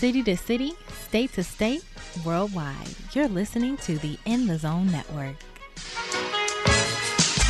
[0.00, 0.72] city to city,
[1.08, 1.84] state to state,
[2.24, 2.88] worldwide.
[3.12, 5.36] You're listening to the In the Zone Network.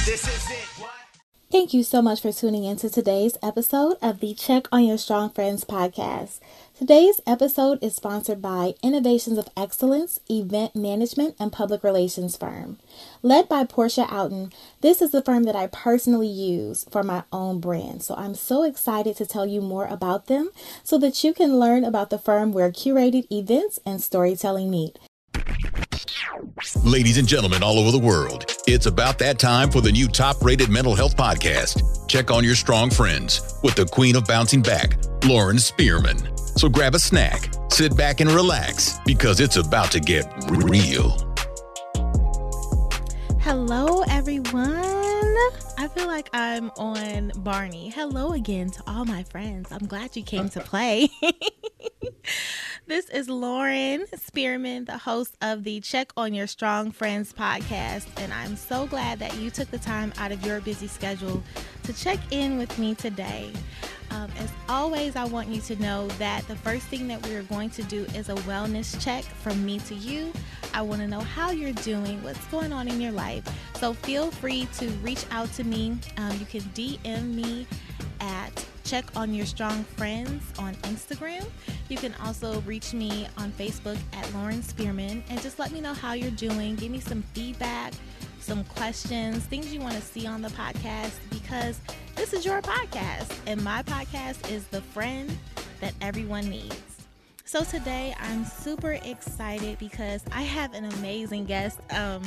[0.04, 0.71] This is it.
[1.52, 4.98] Thank you so much for tuning in to today's episode of the Check on Your
[4.98, 6.40] Strong Friends podcast.
[6.81, 12.78] Today's episode is sponsored by Innovations of Excellence Event Management and Public Relations Firm.
[13.22, 14.51] Led by Porscha Outen,
[14.81, 18.02] this is the firm that I personally use for my own brand.
[18.02, 21.84] So I'm so excited to tell you more about them so that you can learn
[21.84, 24.98] about the firm where curated events and storytelling meet.
[26.84, 30.43] Ladies and gentlemen all over the world, it's about that time for the new top
[30.43, 32.09] rated mental health podcast.
[32.09, 36.37] Check on your strong friends with the queen of bouncing back, Lauren Spearman.
[36.56, 41.16] So grab a snack, sit back and relax because it's about to get real.
[43.41, 43.99] Hello,
[45.94, 47.90] feel like I'm on Barney.
[47.90, 49.70] Hello again to all my friends.
[49.72, 51.08] I'm glad you came to play.
[52.86, 58.09] This is Lauren Spearman, the host of the Check on Your Strong Friends podcast.
[58.16, 61.40] And I'm so glad that you took the time out of your busy schedule
[61.84, 63.52] to check in with me today.
[64.11, 67.42] Um, as always, I want you to know that the first thing that we are
[67.44, 70.33] going to do is a wellness check from me to you.
[70.75, 73.44] I want to know how you're doing, what's going on in your life.
[73.77, 75.98] So feel free to reach out to me.
[76.16, 77.66] Um, you can DM me
[78.20, 81.47] at check on your strong friends on Instagram.
[81.88, 85.94] You can also reach me on Facebook at Lauren Spearman and just let me know
[85.94, 86.75] how you're doing.
[86.77, 87.92] Give me some feedback,
[88.41, 91.81] some questions, things you want to see on the podcast because
[92.17, 95.37] this is your podcast and my podcast is the friend
[95.81, 97.07] that everyone needs.
[97.45, 101.81] So today I'm super excited because I have an amazing guest.
[101.91, 102.23] Um,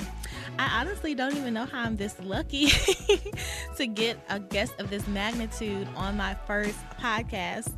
[0.59, 2.67] I honestly don't even know how I'm this lucky
[3.77, 7.73] to get a guest of this magnitude on my first podcast.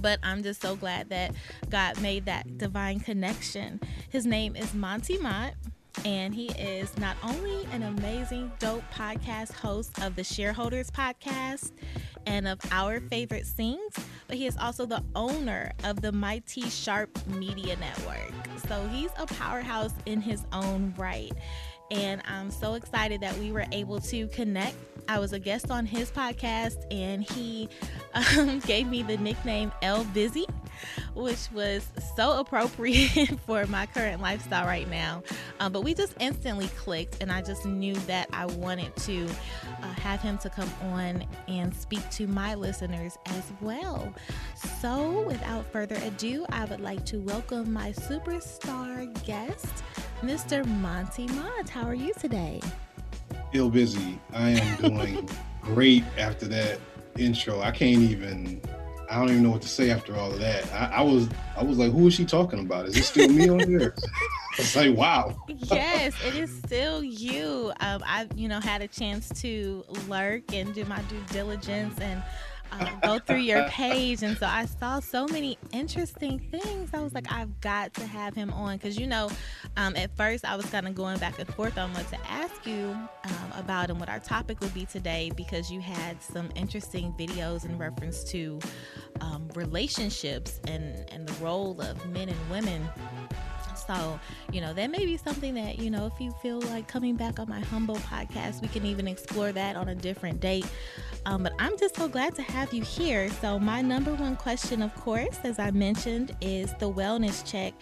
[0.00, 1.32] But I'm just so glad that
[1.70, 3.80] God made that divine connection.
[4.10, 5.54] His name is Monty Mont
[6.04, 11.72] and he is not only an amazing, dope podcast host of the Shareholders podcast
[12.26, 13.94] and of Our Favorite Sings,
[14.26, 18.32] but he is also the owner of the My-T Sharp Media Network.
[18.68, 21.32] So he's a powerhouse in his own right.
[21.90, 24.76] And I'm so excited that we were able to connect.
[25.06, 27.68] I was a guest on his podcast, and he
[28.14, 30.46] um, gave me the nickname L Busy
[31.14, 31.86] which was
[32.16, 35.22] so appropriate for my current lifestyle right now.
[35.60, 39.26] Um, but we just instantly clicked, and I just knew that I wanted to
[39.82, 44.12] uh, have him to come on and speak to my listeners as well.
[44.80, 49.84] So, without further ado, I would like to welcome my superstar guest,
[50.24, 50.64] Mr.
[50.80, 51.68] Monty Mont.
[51.68, 52.58] How are you today?
[53.52, 54.18] Feel busy.
[54.32, 55.28] I am doing
[55.60, 56.78] great after that
[57.18, 57.60] intro.
[57.60, 58.62] I can't even
[59.10, 60.72] I don't even know what to say after all of that.
[60.72, 62.86] I, I was I was like, who is she talking about?
[62.86, 63.94] Is it still me on here?
[64.56, 65.34] It's like, wow.
[65.48, 67.72] yes, it is still you.
[67.80, 72.22] Um, I, you know, had a chance to lurk and do my due diligence and
[72.72, 76.90] um, go through your page, and so I saw so many interesting things.
[76.92, 79.30] I was like, I've got to have him on because you know,
[79.76, 82.66] um, at first I was kind of going back and forth on what to ask
[82.66, 87.12] you um, about and what our topic would be today because you had some interesting
[87.18, 88.58] videos in reference to
[89.20, 92.88] um, relationships and and the role of men and women
[93.86, 94.18] so,
[94.52, 97.38] you know, that may be something that, you know, if you feel like coming back
[97.38, 100.66] on my humble podcast, we can even explore that on a different date.
[101.26, 103.28] Um, but I'm just so glad to have you here.
[103.30, 107.72] So, my number one question, of course, as I mentioned, is the wellness check.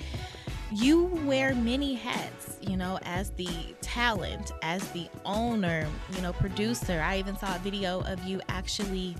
[0.70, 3.48] You wear many hats, you know, as the
[3.82, 7.00] talent, as the owner, you know, producer.
[7.04, 9.16] I even saw a video of you actually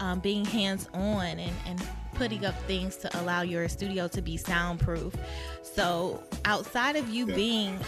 [0.00, 1.82] um, being hands on and, and
[2.14, 5.14] putting up things to allow your studio to be soundproof.
[5.62, 7.78] So, outside of you being,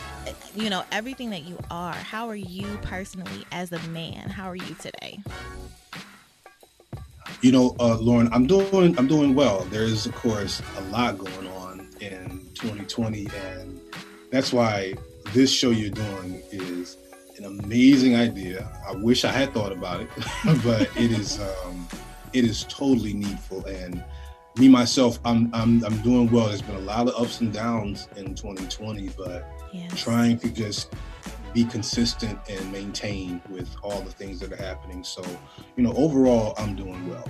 [0.54, 4.28] you know, everything that you are, how are you personally as a man?
[4.28, 5.18] How are you today?
[7.42, 9.60] You know, uh, Lauren, I'm doing I'm doing well.
[9.70, 13.80] There is, of course, a lot going on in 2020, and
[14.30, 14.94] that's why
[15.32, 16.96] this show you're doing is
[17.38, 18.68] an amazing idea.
[18.88, 20.08] I wish I had thought about it,
[20.64, 21.86] but it is um,
[22.32, 24.02] it is totally needful and
[24.58, 26.48] me myself, I'm I'm I'm doing well.
[26.48, 30.00] There's been a lot of ups and downs in 2020, but yes.
[30.00, 30.94] trying to just
[31.52, 35.02] be consistent and maintain with all the things that are happening.
[35.02, 35.24] So,
[35.76, 37.26] you know, overall, I'm doing well.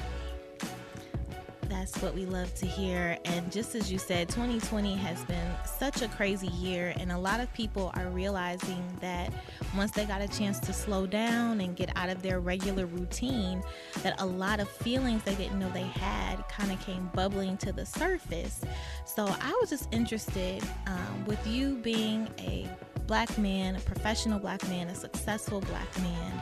[1.68, 3.18] That's what we love to hear.
[3.24, 7.40] And just as you said, 2020 has been such a crazy year, and a lot
[7.40, 9.32] of people are realizing that
[9.76, 13.62] once they got a chance to slow down and get out of their regular routine,
[14.02, 17.72] that a lot of feelings they didn't know they had kind of came bubbling to
[17.72, 18.60] the surface.
[19.04, 22.68] So I was just interested um, with you being a
[23.06, 26.32] black man, a professional black man, a successful black man.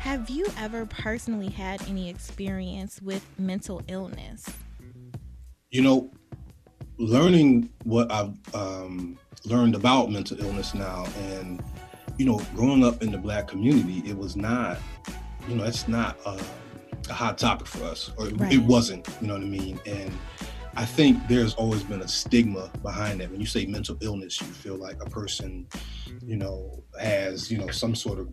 [0.00, 4.46] Have you ever personally had any experience with mental illness?
[5.74, 6.08] You know,
[6.98, 11.60] learning what I've um, learned about mental illness now, and
[12.16, 14.78] you know, growing up in the black community, it was not,
[15.48, 16.40] you know, it's not a,
[17.10, 18.52] a hot topic for us, or right.
[18.52, 19.08] it wasn't.
[19.20, 19.80] You know what I mean?
[19.84, 20.16] And
[20.76, 23.32] I think there's always been a stigma behind that.
[23.32, 25.66] When you say mental illness, you feel like a person,
[26.24, 28.28] you know, has you know some sort of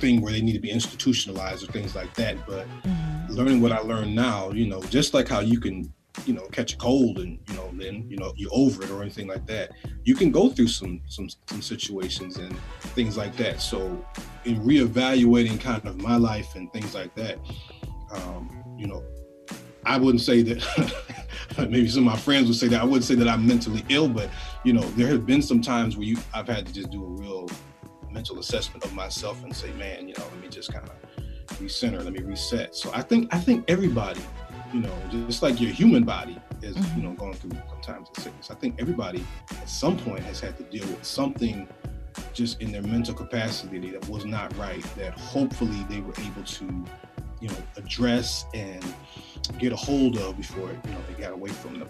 [0.00, 2.46] thing where they need to be institutionalized or things like that.
[2.46, 3.32] But mm-hmm.
[3.32, 5.90] learning what I learned now, you know, just like how you can,
[6.26, 9.02] you know, catch a cold and you know then you know you're over it or
[9.02, 9.72] anything like that,
[10.04, 12.56] you can go through some some some situations and
[12.94, 13.60] things like that.
[13.60, 14.04] So
[14.44, 17.38] in reevaluating kind of my life and things like that,
[18.12, 19.02] um, you know,
[19.84, 20.94] I wouldn't say that.
[21.58, 24.08] maybe some of my friends would say that I wouldn't say that I'm mentally ill,
[24.08, 24.28] but
[24.64, 27.08] you know, there have been some times where you I've had to just do a
[27.08, 27.48] real
[28.10, 31.24] mental assessment of myself and say, man, you know, let me just kind of
[31.58, 32.74] recenter, let me reset.
[32.74, 34.20] So I think I think everybody,
[34.74, 34.92] you know,
[35.28, 37.00] just like your human body is, mm-hmm.
[37.00, 38.50] you know, going through sometimes a sickness.
[38.50, 41.68] I think everybody at some point has had to deal with something
[42.32, 44.84] just in their mental capacity that was not right.
[44.96, 46.84] That hopefully they were able to,
[47.40, 48.84] you know, address and
[49.58, 51.88] get a hold of before you know they got away from them.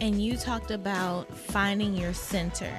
[0.00, 2.74] And you talked about finding your center.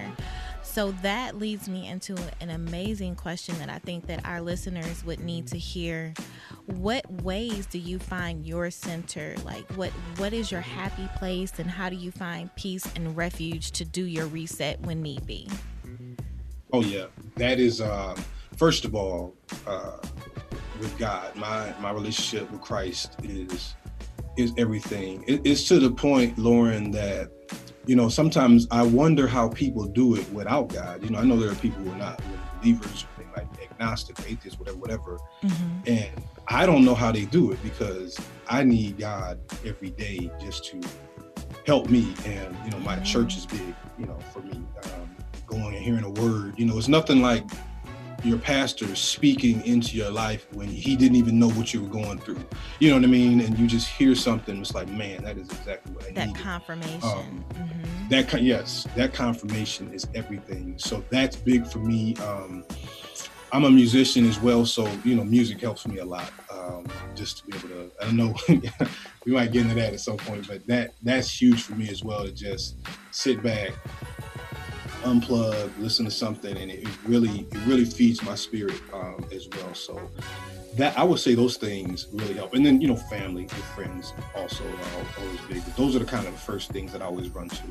[0.76, 5.22] So that leads me into an amazing question that I think that our listeners would
[5.22, 6.14] need to hear.
[6.66, 9.36] What ways do you find your center?
[9.46, 13.72] Like what what is your happy place and how do you find peace and refuge
[13.72, 15.48] to do your reset when need be?
[16.74, 17.06] Oh yeah.
[17.38, 18.18] That is um
[18.58, 19.34] first of all
[19.66, 20.00] uh
[20.82, 21.34] with God.
[21.38, 23.76] My my relationship with Christ is
[24.36, 25.24] is everything.
[25.26, 27.32] It, it's to the point, Lauren, that
[27.88, 31.04] you know, sometimes I wonder how people do it without God.
[31.04, 32.22] You know, I know there are people who are not
[32.60, 35.20] believers, they might be agnostic, atheists, whatever, whatever.
[35.44, 35.80] Mm-hmm.
[35.88, 40.66] And I don't know how they do it because I need God every day just
[40.66, 40.82] to
[41.66, 42.14] help me.
[42.26, 43.04] And, you know, my mm-hmm.
[43.04, 44.64] church is big, you know, for me.
[44.84, 45.16] Um,
[45.48, 47.44] going and hearing a word, you know, it's nothing like
[48.26, 52.18] your pastor speaking into your life when he didn't even know what you were going
[52.18, 52.44] through.
[52.80, 53.40] You know what I mean?
[53.42, 56.16] And you just hear something, it's like, man, that is exactly what I need.
[56.16, 57.04] That confirmation.
[57.04, 58.10] Um, mm-hmm.
[58.10, 60.76] That yes, that confirmation is everything.
[60.78, 62.16] So that's big for me.
[62.18, 62.64] Um,
[63.52, 66.32] I'm a musician as well, so you know, music helps me a lot.
[66.52, 66.86] Um,
[67.16, 68.36] just to be able to, I don't know,
[69.26, 72.04] we might get into that at some point, but that that's huge for me as
[72.04, 72.78] well to just
[73.12, 73.72] sit back,
[75.06, 79.74] unplug, listen to something, and it, really it really feeds my spirit um, as well.
[79.74, 80.12] So
[80.78, 82.54] that I would say those things really help.
[82.54, 85.64] And then you know, family and friends also are always big.
[85.64, 87.64] But those are the kind of the first things that I always run to.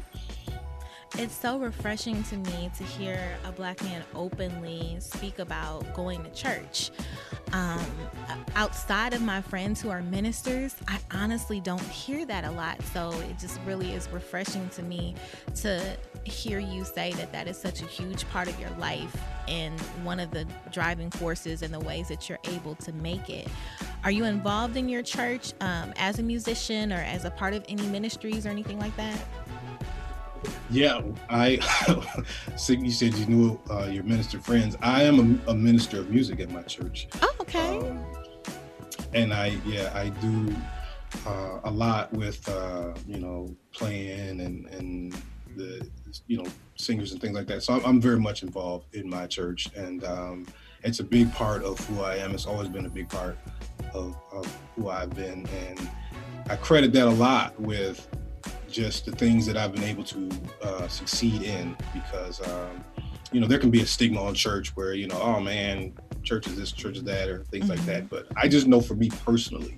[1.16, 6.30] It's so refreshing to me to hear a black man openly speak about going to
[6.30, 6.90] church.
[7.52, 7.86] Um,
[8.56, 12.82] outside of my friends who are ministers, I honestly don't hear that a lot.
[12.92, 15.14] So it just really is refreshing to me
[15.56, 19.78] to hear you say that that is such a huge part of your life and
[20.02, 23.46] one of the driving forces and the ways that you're able to make it.
[24.02, 27.64] Are you involved in your church um, as a musician or as a part of
[27.68, 29.18] any ministries or anything like that?
[30.70, 31.60] Yeah, I.
[32.68, 34.76] you said you knew uh, your minister friends.
[34.82, 37.08] I am a, a, minister of music at my church.
[37.22, 37.78] Oh, okay.
[37.78, 38.04] Um,
[39.12, 40.54] and I, yeah, I do
[41.26, 45.14] uh, a lot with uh, you know playing and and
[45.56, 45.88] the
[46.26, 47.62] you know singers and things like that.
[47.62, 50.46] So I'm, I'm very much involved in my church, and um,
[50.82, 52.34] it's a big part of who I am.
[52.34, 53.38] It's always been a big part
[53.94, 55.90] of, of who I've been, and
[56.48, 58.06] I credit that a lot with
[58.74, 60.28] just the things that I've been able to
[60.60, 62.84] uh, succeed in because, um,
[63.30, 65.92] you know, there can be a stigma on church where, you know, oh man,
[66.24, 67.76] church is this, church is that, or things mm-hmm.
[67.76, 68.10] like that.
[68.10, 69.76] But I just know for me personally,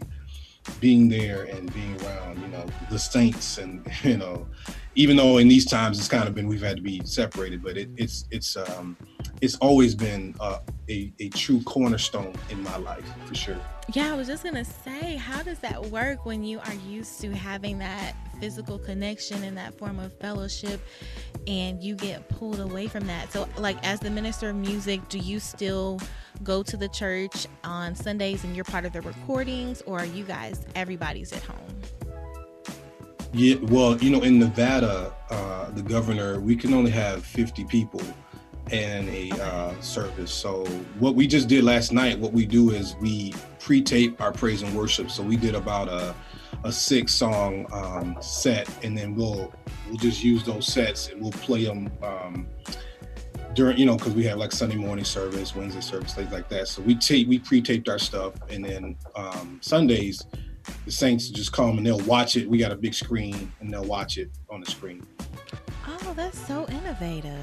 [0.80, 4.46] being there and being around, you know, the saints and, you know,
[4.94, 7.76] even though in these times it's kind of been, we've had to be separated, but
[7.76, 8.96] it, it's, it's, um,
[9.40, 10.58] it's always been uh,
[10.88, 13.58] a, a true cornerstone in my life for sure.
[13.92, 17.30] Yeah, I was just gonna say, how does that work when you are used to
[17.32, 20.80] having that physical connection and that form of fellowship
[21.46, 23.32] and you get pulled away from that.
[23.32, 26.00] So, like, as the minister of music, do you still
[26.43, 30.25] go to the church on Sundays and you're part of the recordings, or are you
[30.25, 31.83] guys, everybody's at home?
[33.33, 38.02] Yeah, well, you know, in Nevada, uh, the governor, we can only have 50 people
[38.71, 40.33] in a uh, service.
[40.33, 40.64] So
[40.99, 44.75] what we just did last night, what we do is we pre-tape our praise and
[44.75, 45.11] worship.
[45.11, 46.14] So we did about a
[46.64, 49.52] a six song um, set, and then we'll
[49.88, 52.49] we'll just use those sets and we'll play them um,
[53.56, 56.68] during, you know, because we have like Sunday morning service, Wednesday service, things like that.
[56.68, 60.22] So we tape, we pre-taped our stuff, and then um, Sundays,
[60.84, 62.48] the Saints just come and they'll watch it.
[62.48, 65.04] We got a big screen, and they'll watch it on the screen.
[65.88, 67.40] Oh, that's so innovative.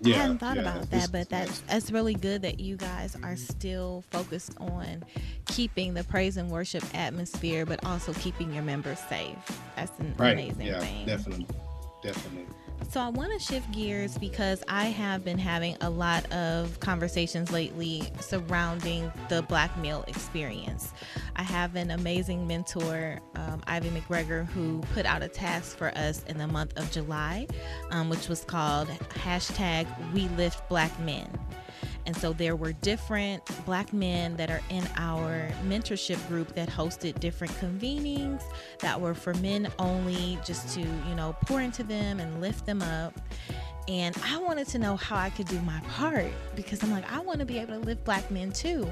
[0.00, 3.16] Yeah, I hadn't thought yeah, about that, but that's that's really good that you guys
[3.22, 5.04] are still focused on
[5.46, 9.36] keeping the praise and worship atmosphere, but also keeping your members safe.
[9.76, 10.32] That's an right.
[10.32, 11.06] amazing yeah, thing.
[11.06, 11.46] Definitely,
[12.02, 12.46] definitely.
[12.90, 17.50] So I want to shift gears because I have been having a lot of conversations
[17.50, 20.92] lately surrounding the black male experience.
[21.34, 26.22] I have an amazing mentor, um, Ivy McGregor, who put out a task for us
[26.24, 27.48] in the month of July,
[27.90, 31.28] um, which was called hashtag We Lift Black Men.
[32.06, 37.18] And so there were different black men that are in our mentorship group that hosted
[37.20, 38.42] different convenings
[38.80, 42.82] that were for men only, just to, you know, pour into them and lift them
[42.82, 43.14] up.
[43.86, 47.20] And I wanted to know how I could do my part because I'm like, I
[47.20, 48.88] want to be able to lift black men too.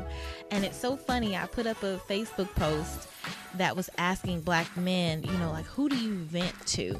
[0.51, 1.37] And it's so funny.
[1.37, 3.09] I put up a Facebook post
[3.55, 6.99] that was asking black men, you know, like, who do you vent to?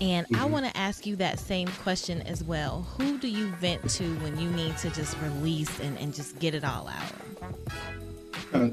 [0.00, 0.42] And mm-hmm.
[0.42, 2.82] I want to ask you that same question as well.
[2.96, 6.54] Who do you vent to when you need to just release and, and just get
[6.54, 7.54] it all out?
[8.52, 8.70] Uh,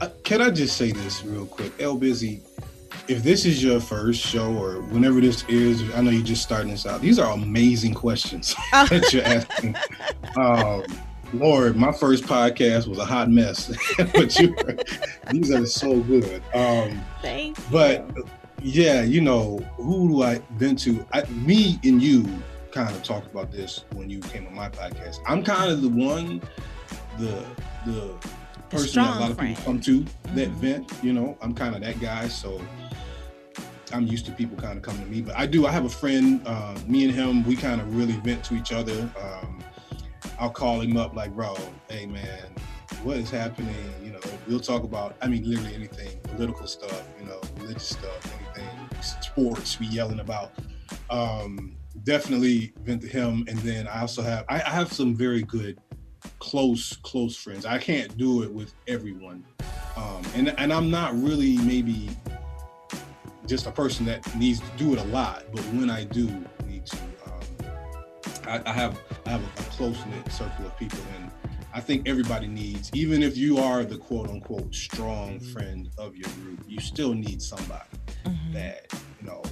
[0.00, 1.72] uh can I just say this real quick?
[1.80, 2.42] El Busy,
[3.08, 6.70] if this is your first show or whenever this is, I know you're just starting
[6.70, 7.00] this out.
[7.00, 9.76] These are amazing questions that you're asking.
[10.36, 10.84] Um,
[11.32, 14.56] Lord, my first podcast was a hot mess, but you,
[15.30, 16.42] these are so good.
[16.54, 17.64] Um, Thank you.
[17.70, 18.08] But
[18.62, 21.06] yeah, you know, who do I vent to?
[21.12, 22.26] I, me and you
[22.72, 25.18] kind of talked about this when you came on my podcast.
[25.26, 26.42] I'm kind of the one,
[27.18, 27.44] the
[27.86, 28.14] the
[28.68, 29.56] person that a lot of friend.
[29.56, 30.36] people come to mm-hmm.
[30.36, 30.92] that vent.
[31.02, 32.28] You know, I'm kind of that guy.
[32.28, 32.60] So
[33.92, 35.22] I'm used to people kind of coming to me.
[35.22, 35.66] But I do.
[35.66, 36.42] I have a friend.
[36.46, 39.08] Uh, me and him, we kind of really vent to each other.
[39.20, 39.62] Um,
[40.38, 41.56] I'll call him up like, bro,
[41.88, 42.52] hey man,
[43.02, 43.74] what is happening?
[44.24, 45.16] Know, we'll talk about.
[45.20, 47.06] I mean, literally anything, political stuff.
[47.20, 48.68] You know, religious stuff, anything,
[49.02, 50.52] sports we yelling about.
[51.10, 55.42] Um, definitely vent to him, and then I also have I, I have some very
[55.42, 55.78] good
[56.38, 57.66] close close friends.
[57.66, 59.44] I can't do it with everyone,
[59.96, 62.08] um, and and I'm not really maybe
[63.46, 66.26] just a person that needs to do it a lot, but when I do
[66.66, 66.96] need to,
[67.26, 67.70] um,
[68.48, 71.30] I, I, have I have a, a close knit circle of people, and
[71.76, 76.30] I think everybody needs, even if you are the quote unquote strong friend of your
[76.40, 77.84] group, you still need somebody
[78.24, 78.52] mm-hmm.
[78.54, 79.42] that, you know,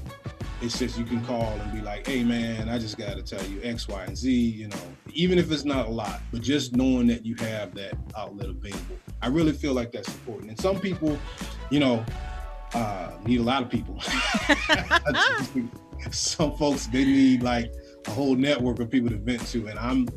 [0.62, 3.44] it's just you can call and be like, hey man, I just got to tell
[3.48, 4.80] you X, Y, and Z, you know,
[5.12, 8.96] even if it's not a lot, but just knowing that you have that outlet available.
[9.20, 10.48] I really feel like that's important.
[10.48, 11.18] And some people,
[11.68, 12.02] you know,
[12.72, 14.00] uh, need a lot of people.
[16.10, 17.70] some folks, they need like
[18.06, 19.66] a whole network of people to vent to.
[19.66, 20.08] And I'm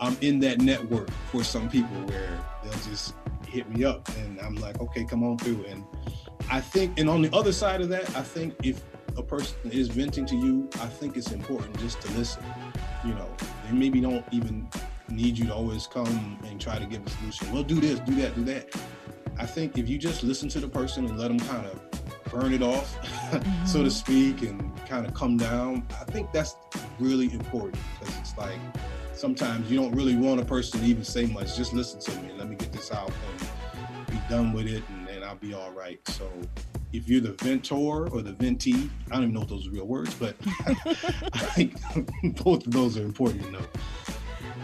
[0.00, 3.14] I'm in that network for some people where they'll just
[3.48, 5.64] hit me up and I'm like, okay, come on through.
[5.68, 5.84] And
[6.50, 8.82] I think, and on the other side of that, I think if
[9.16, 12.44] a person is venting to you, I think it's important just to listen.
[13.04, 13.28] You know,
[13.66, 14.68] they maybe don't even
[15.08, 17.52] need you to always come and try to give a solution.
[17.52, 18.74] Well, do this, do that, do that.
[19.38, 21.80] I think if you just listen to the person and let them kind of
[22.30, 23.66] burn it off, mm-hmm.
[23.66, 23.88] so to mm-hmm.
[23.88, 26.56] speak, and kind of come down, I think that's
[26.98, 28.58] really important because it's like
[29.18, 31.56] sometimes you don't really want a person to even say much.
[31.56, 32.30] Just listen to me.
[32.38, 35.72] Let me get this out and be done with it, and then I'll be all
[35.72, 36.00] right.
[36.08, 36.30] So
[36.92, 39.86] if you're the ventor or the ventee, I don't even know if those are real
[39.86, 41.76] words, but I think
[42.44, 43.66] both of those are important to know.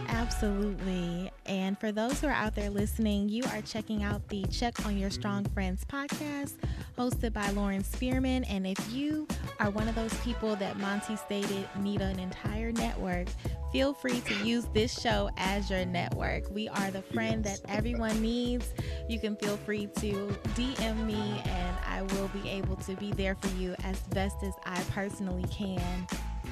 [0.07, 1.31] Absolutely.
[1.45, 4.97] And for those who are out there listening, you are checking out the Check on
[4.97, 6.53] Your Strong Friends podcast
[6.97, 8.43] hosted by Lauren Spearman.
[8.45, 9.27] And if you
[9.59, 13.27] are one of those people that Monty stated need an entire network,
[13.71, 16.49] feel free to use this show as your network.
[16.49, 18.73] We are the friend that everyone needs.
[19.09, 23.35] You can feel free to DM me, and I will be able to be there
[23.35, 26.07] for you as best as I personally can.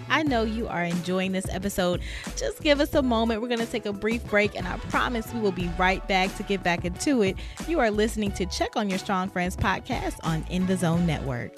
[0.09, 2.01] I know you are enjoying this episode.
[2.35, 3.41] Just give us a moment.
[3.41, 6.35] We're going to take a brief break, and I promise we will be right back
[6.37, 7.37] to get back into it.
[7.67, 11.53] You are listening to Check on Your Strong Friends podcast on In the Zone Network.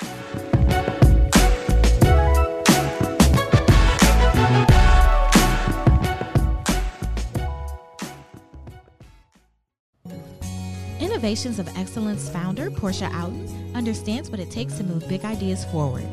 [11.00, 16.06] Innovations of Excellence founder Porscha Outen understands what it takes to move big ideas forward.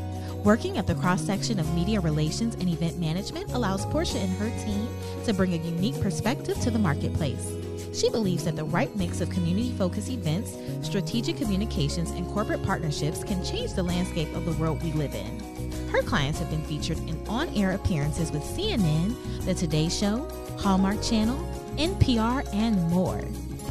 [0.44, 4.50] Working at the cross section of media relations and event management allows Porscha and her
[4.64, 4.88] team
[5.24, 7.48] to bring a unique perspective to the marketplace.
[7.94, 13.22] She believes that the right mix of community focused events, strategic communications, and corporate partnerships
[13.22, 15.70] can change the landscape of the world we live in.
[15.90, 21.00] Her clients have been featured in on air appearances with CNN, The Today Show, Hallmark
[21.04, 21.38] Channel,
[21.76, 23.22] NPR, and more.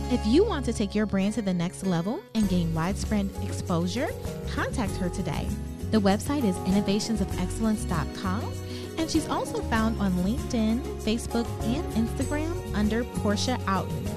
[0.10, 4.08] If you want to take your brand to the next level and gain widespread exposure,
[4.54, 5.48] contact her today.
[5.92, 8.54] The website is innovationsofexcellence.com,
[8.98, 14.08] and she's also found on LinkedIn, Facebook, and Instagram under Porscha Outen.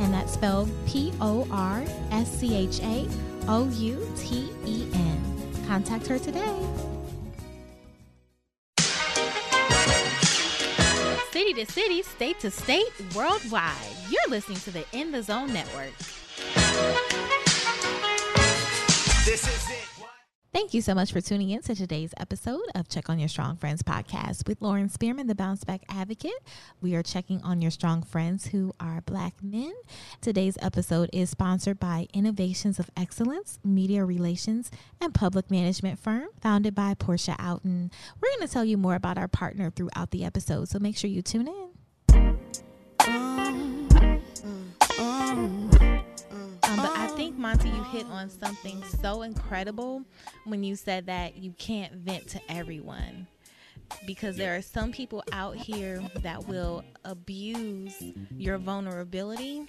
[0.00, 3.06] And that's spelled P O R S C H A
[3.46, 5.64] O U T E N.
[5.66, 6.66] Contact her today.
[11.30, 13.74] City to city, state to state, worldwide.
[14.08, 15.92] You're listening to the In the Zone Network.
[19.26, 19.57] This is it.
[20.50, 23.58] Thank you so much for tuning in to today's episode of Check on Your Strong
[23.58, 26.32] Friends podcast with Lauren Spearman, the Bounce Back Advocate.
[26.80, 29.74] We are checking on your strong friends who are Black men.
[30.22, 34.70] Today's episode is sponsored by Innovations of Excellence, Media Relations,
[35.02, 37.90] and Public Management Firm, founded by Porscha Outen.
[38.18, 41.10] We're going to tell you more about our partner throughout the episode, so make sure
[41.10, 41.67] you tune in.
[47.38, 50.02] Monty, you hit on something so incredible
[50.44, 53.28] when you said that you can't vent to everyone
[54.06, 58.02] because there are some people out here that will abuse
[58.36, 59.66] your vulnerability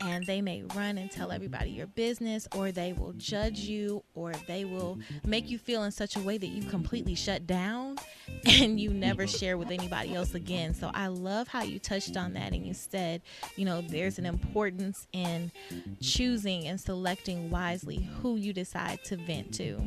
[0.00, 4.32] and they may run and tell everybody your business or they will judge you or
[4.46, 7.96] they will make you feel in such a way that you completely shut down
[8.46, 9.36] and you never mm-hmm.
[9.36, 10.74] share with anybody else again.
[10.74, 13.22] So I love how you touched on that and you said,
[13.56, 15.52] you know, there's an importance in
[16.00, 19.80] choosing and selecting wisely who you decide to vent to.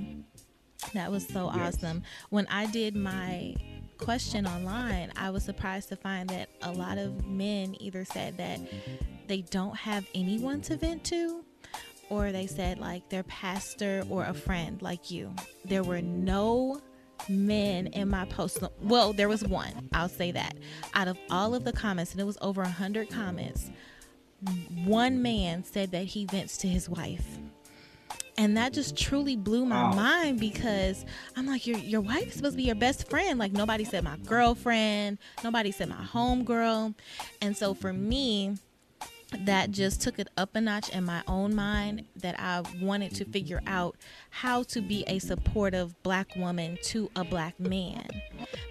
[0.94, 1.78] That was so yes.
[1.78, 2.04] awesome.
[2.30, 3.56] When I did my
[3.98, 8.60] question online, I was surprised to find that a lot of men either said that
[9.28, 11.44] they don't have anyone to vent to,
[12.10, 15.34] or they said like their pastor or a friend like you.
[15.66, 16.82] There were no
[17.30, 18.60] men in my post.
[18.82, 19.90] Well, there was one.
[19.94, 20.58] I'll say that.
[20.94, 23.70] Out of all of the comments, and it was over a hundred comments,
[24.84, 27.38] one man said that he vents to his wife
[28.38, 29.94] and that just truly blew my wow.
[29.94, 33.40] mind because I'm like, your your wife is supposed to be your best friend.
[33.40, 36.96] Like nobody said my girlfriend, nobody said my homegirl,
[37.42, 38.58] and so for me,
[39.42, 43.26] that just took it up a notch in my own mind that I wanted to
[43.26, 43.96] figure out
[44.30, 48.08] how to be a supportive black woman to a black man.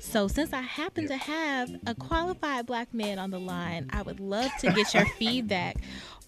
[0.00, 4.20] So, since I happen to have a qualified black man on the line, I would
[4.20, 5.76] love to get your feedback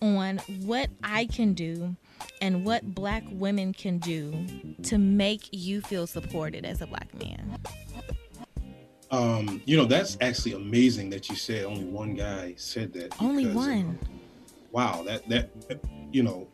[0.00, 1.96] on what I can do
[2.40, 4.46] and what black women can do
[4.84, 7.58] to make you feel supported as a black man.
[9.10, 13.14] Um, you know, that's actually amazing that you said only one guy said that.
[13.20, 13.98] Only one.
[14.74, 15.52] Wow, that that
[16.10, 16.48] you know,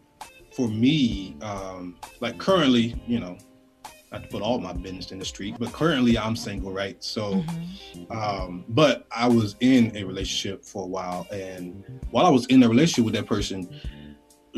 [0.52, 3.38] for me, um, like currently, you know,
[4.12, 7.02] not to put all my business in the street, but currently I'm single, right?
[7.02, 8.12] So, mm-hmm.
[8.12, 12.62] um, but I was in a relationship for a while, and while I was in
[12.62, 13.80] a relationship with that person,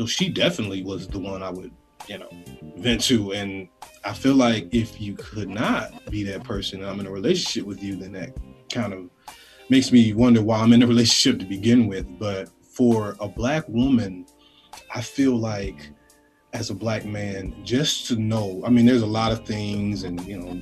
[0.07, 1.71] she definitely was the one I would,
[2.09, 2.29] you know,
[2.75, 3.31] vent to.
[3.31, 3.69] And
[4.03, 7.65] I feel like if you could not be that person, and I'm in a relationship
[7.65, 8.35] with you, then that
[8.69, 9.09] kind of
[9.69, 12.19] makes me wonder why I'm in a relationship to begin with.
[12.19, 14.25] But for a black woman,
[14.93, 15.89] I feel like
[16.53, 20.23] as a black man, just to know, I mean, there's a lot of things and,
[20.25, 20.59] you know,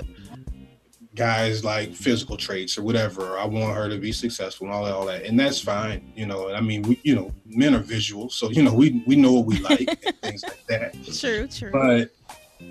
[1.16, 3.38] guys like physical traits or whatever.
[3.38, 6.12] I want her to be successful and all that, all that, and that's fine.
[6.16, 9.16] You know, I mean, we, you know, men are visual, so you know, we we
[9.16, 10.94] know what we like and things like that.
[11.20, 11.72] True, true.
[11.72, 12.12] But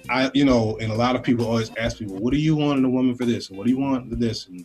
[0.09, 2.57] I, you know, and a lot of people always ask me, well, what do you
[2.57, 4.65] want in a woman for this, and what do you want for this, and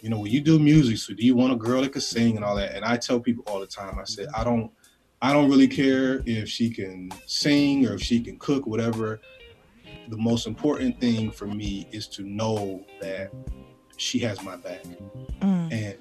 [0.00, 2.36] you know, when you do music, so do you want a girl that can sing
[2.36, 2.74] and all that?
[2.74, 4.70] And I tell people all the time, I said, I don't.
[5.22, 9.20] I don't really care if she can sing or if she can cook, whatever
[10.10, 13.30] the most important thing for me is to know that
[13.96, 14.82] she has my back.
[15.40, 15.72] Mm.
[15.72, 15.96] And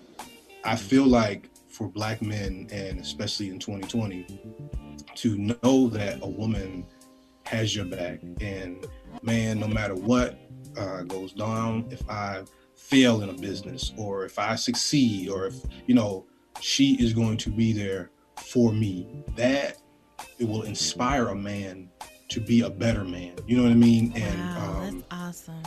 [0.64, 4.26] I feel like for black men, and especially in 2020,
[5.16, 6.86] to know that a woman
[7.44, 8.20] has your back.
[8.42, 8.86] And
[9.22, 10.40] man, no matter what
[10.76, 12.44] uh, goes down, if I
[12.90, 16.26] fail in a business or if I succeed or if, you know,
[16.60, 19.08] she is going to be there for me.
[19.36, 19.78] That
[20.40, 21.90] it will inspire a man
[22.30, 23.34] to be a better man.
[23.48, 24.14] You know what I mean?
[24.16, 25.64] And wow, um, that's awesome.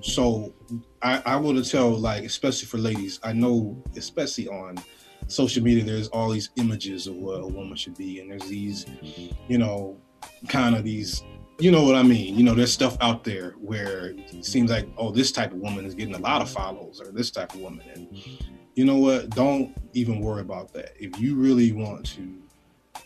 [0.00, 0.54] So
[1.02, 4.78] I, I will tell like, especially for ladies, I know, especially on
[5.26, 8.86] social media, there's all these images of what a woman should be, and there's these,
[9.48, 9.98] you know,
[10.48, 11.22] kind of these,
[11.58, 12.34] you know what I mean?
[12.34, 15.84] You know, there's stuff out there where it seems like, oh, this type of woman
[15.86, 18.08] is getting a lot of follows, or this type of woman, and
[18.74, 19.30] you know what?
[19.30, 20.92] Don't even worry about that.
[20.98, 22.34] If you really want to,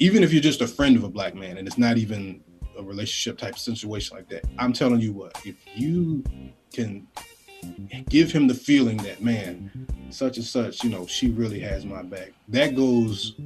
[0.01, 2.43] even if you're just a friend of a black man, and it's not even
[2.77, 6.25] a relationship type situation like that, I'm telling you what, if you
[6.73, 7.07] can
[8.09, 9.71] give him the feeling that man
[10.09, 13.37] such and such you know she really has my back that goes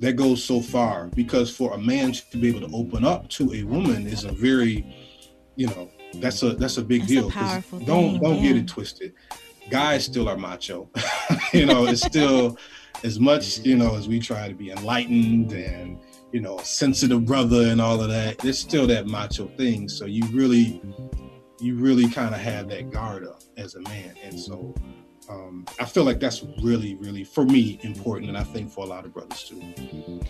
[0.00, 1.08] that goes so far.
[1.08, 4.32] Because for a man to be able to open up to a woman is a
[4.32, 4.86] very
[5.56, 7.30] you know that's a that's a big That's a deal.
[7.30, 8.52] Powerful don't thing, don't yeah.
[8.52, 9.12] get it twisted.
[9.70, 10.88] Guys still are macho.
[11.52, 12.58] You know it's still
[13.04, 15.98] as much you know as we try to be enlightened and
[16.30, 19.88] you know sensitive brother and all of that there's still that macho thing.
[19.88, 20.82] So you really
[21.60, 24.14] you really kind of have that guard up as a man.
[24.22, 24.74] And so
[25.28, 28.88] um, i feel like that's really really for me important and i think for a
[28.88, 30.20] lot of brothers too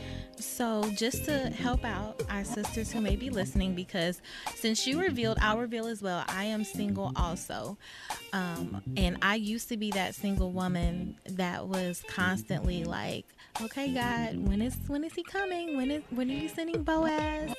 [0.41, 4.23] So, just to help out our sisters who may be listening, because
[4.55, 7.77] since you revealed, I'll reveal as well, I am single also.
[8.33, 13.27] Um, and I used to be that single woman that was constantly like,
[13.61, 15.77] okay, God, when is when is he coming?
[15.77, 17.53] When is when are you sending Boaz?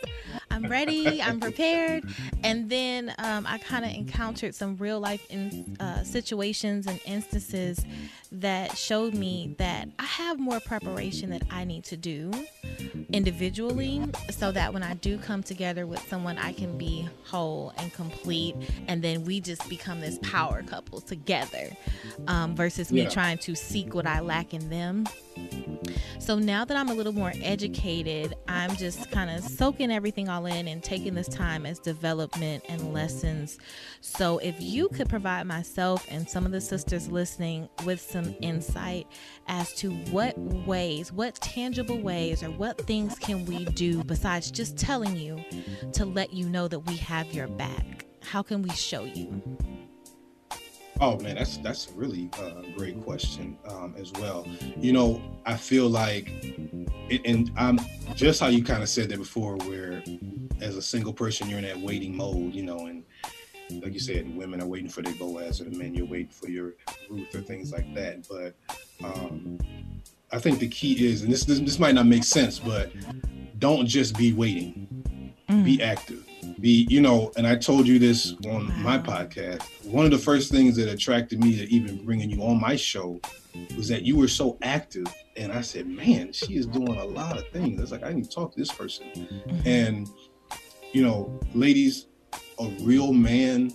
[0.51, 1.21] I'm ready.
[1.21, 2.03] I'm prepared.
[2.43, 7.85] And then um, I kind of encountered some real life in, uh, situations and instances
[8.31, 12.31] that showed me that I have more preparation that I need to do
[13.12, 17.91] individually so that when I do come together with someone, I can be whole and
[17.93, 18.55] complete.
[18.88, 21.69] And then we just become this power couple together
[22.27, 23.09] um, versus me Yeah.
[23.09, 25.05] trying to seek what I lack in them.
[26.19, 30.45] So now that I'm a little more educated, I'm just kind of soaking everything all
[30.45, 33.58] in and taking this time as development and lessons.
[34.01, 39.08] So if you could provide myself and some of the sisters listening with some insight
[39.47, 44.77] as to what ways, what tangible ways, or what things can we do besides just
[44.77, 45.43] telling you
[45.93, 48.05] to let you know that we have your back?
[48.21, 49.41] How can we show you?
[51.01, 54.45] Oh man, that's that's a really uh, great question um, as well.
[54.77, 56.27] You know, I feel like,
[57.09, 57.79] it, and I'm
[58.15, 60.03] just how you kind of said that before, where
[60.59, 63.03] as a single person you're in that waiting mode, you know, and
[63.81, 66.49] like you said, women are waiting for their Boaz, or the men you're waiting for
[66.49, 66.73] your
[67.09, 68.27] Ruth, or things like that.
[68.27, 68.55] But
[69.01, 69.57] um,
[70.33, 72.91] I think the key is, and this, this this might not make sense, but
[73.57, 74.88] don't just be waiting
[75.63, 76.28] be active
[76.59, 80.51] be you know and i told you this on my podcast one of the first
[80.51, 83.19] things that attracted me to even bringing you on my show
[83.75, 85.07] was that you were so active.
[85.38, 87.81] And i said man she is doing a lot of things.
[87.81, 89.05] It's like i need to talk to this person.
[89.15, 89.65] Mhm.
[89.65, 90.09] and
[90.93, 92.07] you know ladies
[92.59, 93.71] a real man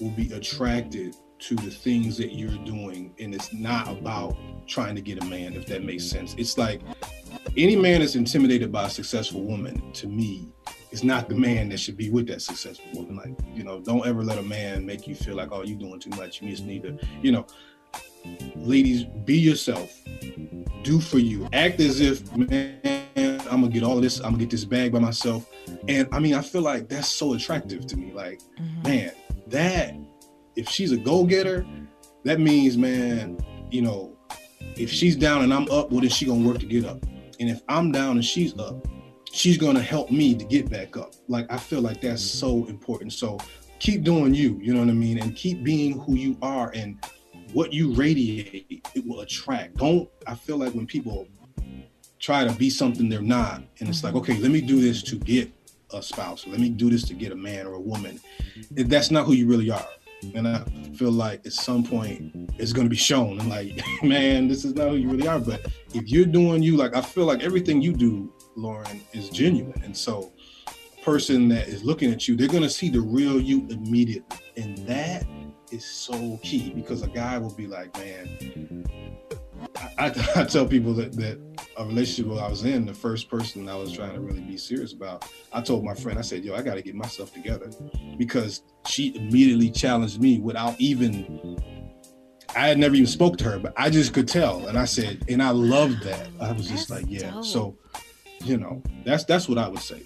[0.00, 3.14] will be attracted to the things that you're doing.
[3.18, 6.34] And it's not about trying to get a man if that makes sense.
[6.36, 6.82] It's like
[7.56, 10.52] any man that's intimidated by a successful woman to me
[10.90, 13.16] is not the man that should be with that successful woman.
[13.16, 16.00] Like you know don't ever let a man make you feel like oh you're doing
[16.00, 16.40] too much.
[16.42, 17.46] You just need to you know
[18.56, 19.96] ladies be yourself.
[20.82, 21.48] Do for you.
[21.52, 22.78] Act as if man
[23.50, 25.46] i'm gonna get all of this i'm gonna get this bag by myself.
[25.88, 28.12] And i mean i feel like that's so attractive to me.
[28.12, 28.84] Like Mhm.
[28.84, 29.12] man,
[29.48, 29.94] that
[30.56, 31.64] if she's a go-getter,
[32.24, 33.38] that means, man,
[33.70, 34.16] you know,
[34.76, 37.02] if she's down and I'm up, well then she gonna work to get up.
[37.38, 38.86] And if I'm down and she's up,
[39.32, 41.14] she's gonna help me to get back up.
[41.28, 42.64] Like I feel like that's mm-hmm.
[42.64, 43.12] so important.
[43.12, 43.38] So
[43.78, 45.20] keep doing you, you know what I mean?
[45.20, 46.98] And keep being who you are and
[47.52, 49.76] what you radiate, it will attract.
[49.76, 51.26] Don't I feel like when people
[52.18, 54.30] try to be something they're not, and it's like, mm-hmm.
[54.30, 55.50] okay, let me do this to get
[55.92, 58.20] a spouse, let me do this to get a man or a woman
[58.76, 59.88] if that's not who you really are.
[60.34, 60.62] And I
[60.94, 63.40] feel like at some point it's going to be shown.
[63.40, 65.38] And like, man, this is not who you really are.
[65.38, 69.80] But if you're doing you, like, I feel like everything you do, Lauren, is genuine.
[69.84, 70.32] And so,
[70.68, 74.38] a person that is looking at you, they're going to see the real you immediately.
[74.56, 75.26] And that
[75.70, 78.86] is so key because a guy will be like, man,
[79.76, 81.40] I, I, I tell people that, that
[81.76, 84.92] a relationship I was in, the first person I was trying to really be serious
[84.92, 87.70] about, I told my friend, I said, yo, I got to get myself together
[88.18, 91.56] because she immediately challenged me without even
[92.56, 94.66] I had never even spoke to her, but I just could tell.
[94.66, 96.28] And I said, and I loved that.
[96.40, 97.30] I was just That's like, yeah.
[97.30, 97.44] dope.
[97.44, 97.78] So,
[98.44, 100.02] you know, that's that's what I would say.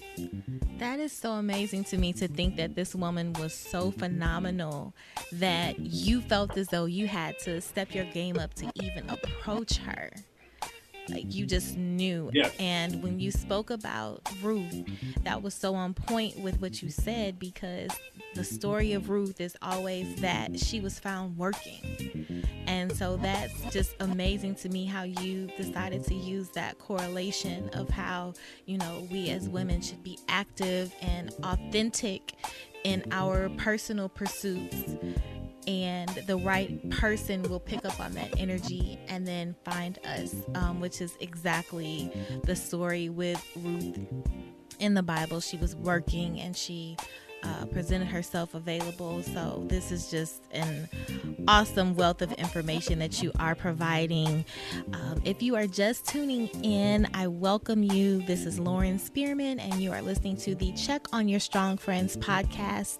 [0.77, 4.93] That is so amazing to me to think that this woman was so phenomenal
[5.31, 9.77] that you felt as though you had to step your game up to even approach
[9.77, 10.11] her.
[11.09, 12.29] Like you just knew.
[12.33, 12.49] Yeah.
[12.59, 14.83] And when you spoke about Ruth,
[15.23, 17.91] that was so on point with what you said because
[18.33, 22.43] the story of Ruth is always that she was found working.
[22.67, 27.89] And so that's just amazing to me how you decided to use that correlation of
[27.89, 28.33] how,
[28.65, 32.33] you know, we as women should be active and authentic
[32.83, 34.95] in our personal pursuits
[35.67, 40.79] and the right person will pick up on that energy and then find us, um,
[40.79, 42.11] which is exactly
[42.43, 43.99] the story with Ruth
[44.79, 45.39] in the Bible.
[45.39, 46.97] She was working and she
[47.45, 49.21] uh, presented herself available.
[49.23, 50.89] So, this is just an
[51.47, 54.45] awesome wealth of information that you are providing.
[54.93, 58.21] Um, if you are just tuning in, I welcome you.
[58.23, 62.17] This is Lauren Spearman, and you are listening to the Check on Your Strong Friends
[62.17, 62.99] podcast.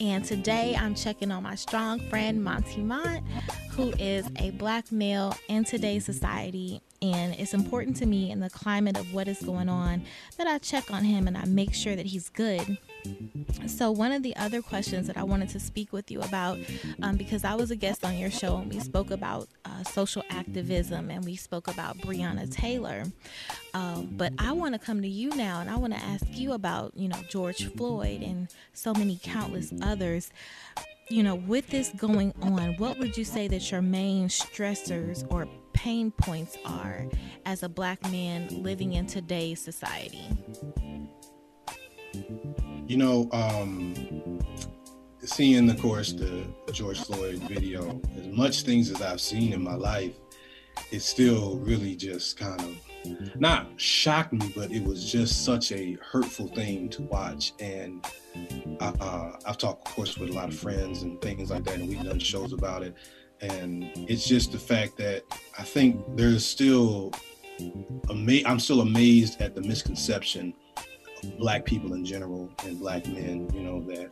[0.00, 3.24] And today I'm checking on my strong friend, Monty Mont,
[3.70, 8.50] who is a black male in today's society and it's important to me in the
[8.50, 10.02] climate of what is going on
[10.38, 12.78] that I check on him and I make sure that he's good.
[13.66, 16.58] So, one of the other questions that I wanted to speak with you about,
[17.02, 20.22] um, because I was a guest on your show and we spoke about uh, social
[20.30, 23.04] activism and we spoke about Breonna Taylor.
[23.74, 26.52] Um, but I want to come to you now and I want to ask you
[26.52, 30.30] about, you know, George Floyd and so many countless others.
[31.08, 35.46] You know, with this going on, what would you say that your main stressors or
[35.72, 37.06] pain points are
[37.44, 40.24] as a black man living in today's society?
[42.86, 44.40] You know, um,
[45.24, 49.74] seeing, of course, the George Floyd video, as much things as I've seen in my
[49.74, 50.14] life,
[50.92, 55.96] it still really just kind of not shocked me, but it was just such a
[56.00, 57.54] hurtful thing to watch.
[57.58, 58.06] And
[58.80, 61.80] I, uh, I've talked, of course, with a lot of friends and things like that,
[61.80, 62.94] and we've done shows about it.
[63.40, 65.24] And it's just the fact that
[65.58, 67.12] I think there's still,
[68.08, 70.54] ama- I'm still amazed at the misconception
[71.38, 74.10] black people in general and black men, you know, that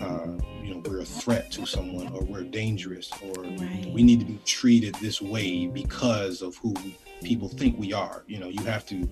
[0.00, 0.26] uh,
[0.62, 3.90] you know we're a threat to someone or we're dangerous or right.
[3.92, 6.74] we need to be treated this way because of who
[7.22, 8.24] people think we are.
[8.26, 9.08] You know, you have to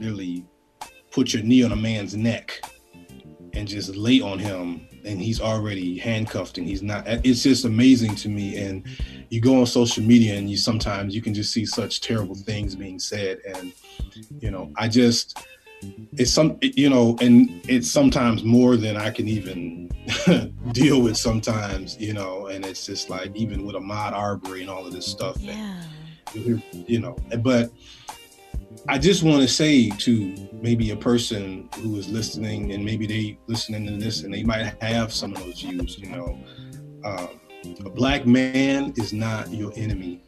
[0.00, 0.44] really
[1.10, 2.60] put your knee on a man's neck
[3.54, 8.14] and just lay on him and he's already handcuffed and he's not it's just amazing
[8.14, 8.86] to me and
[9.30, 12.74] you go on social media and you sometimes you can just see such terrible things
[12.74, 13.72] being said and
[14.40, 15.46] you know i just
[15.82, 19.88] it's some you know and it's sometimes more than i can even
[20.72, 24.86] deal with sometimes you know and it's just like even with Ahmaud Arbery and all
[24.86, 25.82] of this stuff yeah.
[26.34, 27.70] And, you know but
[28.88, 33.38] i just want to say to maybe a person who is listening and maybe they
[33.46, 36.38] listening to this and they might have some of those views you know
[37.04, 37.40] um,
[37.84, 40.22] a black man is not your enemy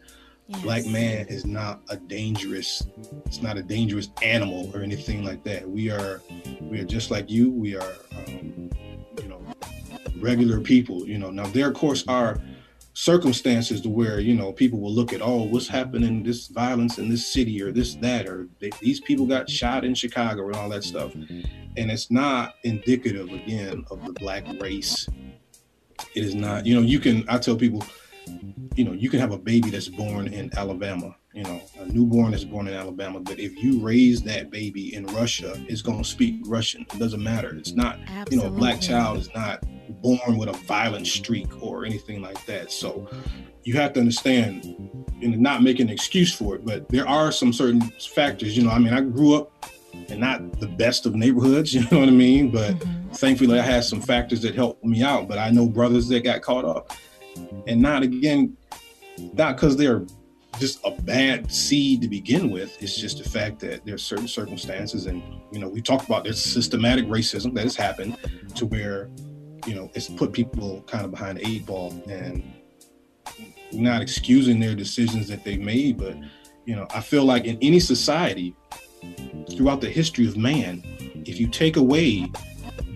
[0.48, 0.62] Yes.
[0.62, 2.86] Black man is not a dangerous,
[3.26, 5.68] it's not a dangerous animal or anything like that.
[5.68, 6.22] We are,
[6.62, 7.50] we are just like you.
[7.50, 8.70] We are, um,
[9.20, 9.42] you know,
[10.20, 11.06] regular people.
[11.06, 12.40] You know, now there of course are
[12.98, 17.08] circumstances to where you know people will look at oh what's happening this violence in
[17.08, 20.68] this city or this that or they, these people got shot in chicago and all
[20.68, 25.08] that stuff and it's not indicative again of the black race
[26.16, 27.84] it is not you know you can i tell people
[28.78, 32.30] you know, you can have a baby that's born in Alabama, you know, a newborn
[32.30, 36.08] that's born in Alabama, but if you raise that baby in Russia, it's going to
[36.08, 36.82] speak Russian.
[36.82, 37.56] It doesn't matter.
[37.56, 38.36] It's not, Absolutely.
[38.36, 39.64] you know, a black child is not
[40.00, 42.70] born with a violent streak or anything like that.
[42.70, 43.08] So
[43.64, 44.64] you have to understand
[45.22, 47.80] and not make an excuse for it, but there are some certain
[48.14, 49.66] factors, you know, I mean, I grew up
[50.08, 52.52] in not the best of neighborhoods, you know what I mean?
[52.52, 53.10] But mm-hmm.
[53.10, 56.42] thankfully I had some factors that helped me out, but I know brothers that got
[56.42, 56.92] caught up
[57.66, 58.56] and not again,
[59.34, 60.04] not because they're
[60.58, 62.80] just a bad seed to begin with.
[62.82, 65.22] It's just the fact that there's certain circumstances, and
[65.52, 68.16] you know, we talked about there's systematic racism that has happened
[68.54, 69.08] to where,
[69.66, 72.42] you know, it's put people kind of behind the eight ball, and
[73.72, 76.16] not excusing their decisions that they made, but
[76.64, 78.54] you know, I feel like in any society
[79.56, 80.82] throughout the history of man,
[81.26, 82.30] if you take away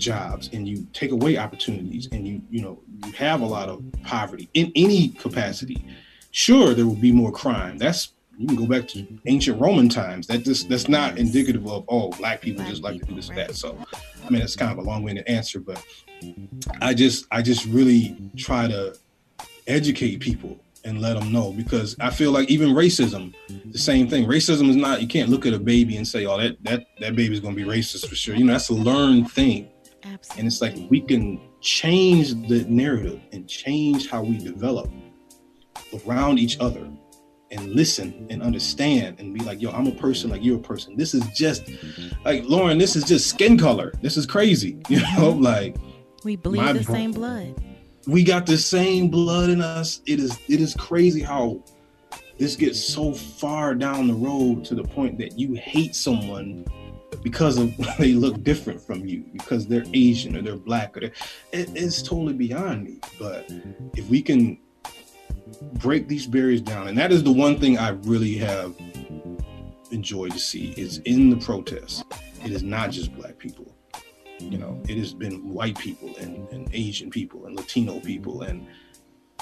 [0.02, 3.82] jobs and you take away opportunities and you you know you have a lot of
[4.02, 5.84] poverty in any capacity
[6.32, 10.26] sure there will be more crime that's you can go back to ancient roman times
[10.26, 13.48] that just that's not indicative of oh black people just like to do this right.
[13.48, 13.78] that so
[14.26, 15.82] i mean it's kind of a long-winded answer but
[16.80, 18.96] i just i just really try to
[19.66, 23.34] educate people and let them know because I feel like even racism,
[23.66, 24.26] the same thing.
[24.26, 27.14] Racism is not you can't look at a baby and say, "Oh, that that that
[27.14, 29.68] baby's going to be racist for sure." You know, that's a learned thing.
[30.04, 30.40] Absolutely.
[30.40, 34.90] And it's like we can change the narrative and change how we develop
[36.06, 36.88] around each other
[37.50, 40.96] and listen and understand and be like, yo, I'm a person like you're a person.
[40.96, 41.68] This is just
[42.24, 43.92] like Lauren, this is just skin color.
[44.00, 44.80] This is crazy.
[44.88, 45.42] You know, mm-hmm.
[45.42, 45.76] like
[46.24, 47.54] we bleed the same blood.
[48.06, 50.00] we got the same blood in us.
[50.06, 51.62] It is it is crazy how
[52.38, 56.64] this gets so far down the road to the point that you hate someone
[57.22, 61.12] because of they look different from you because they're Asian or they're black or they're,
[61.52, 62.98] it, it's totally beyond me.
[63.18, 63.50] But
[63.96, 64.58] if we can
[65.74, 68.74] break these barriers down, and that is the one thing I really have
[69.90, 72.02] enjoyed to see is in the protests.
[72.44, 73.72] It is not just black people.
[74.40, 78.66] You know, it has been white people and, and Asian people and Latino people and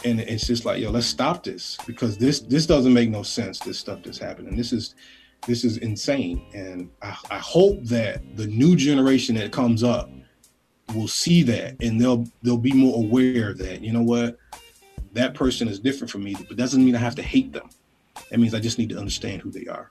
[0.05, 3.59] and it's just like yo let's stop this because this this doesn't make no sense
[3.59, 4.95] this stuff that's happening this is
[5.47, 10.11] this is insane and I, I hope that the new generation that comes up
[10.95, 14.37] will see that and they'll they'll be more aware that you know what
[15.13, 17.69] that person is different from me but doesn't mean i have to hate them
[18.31, 19.91] that means i just need to understand who they are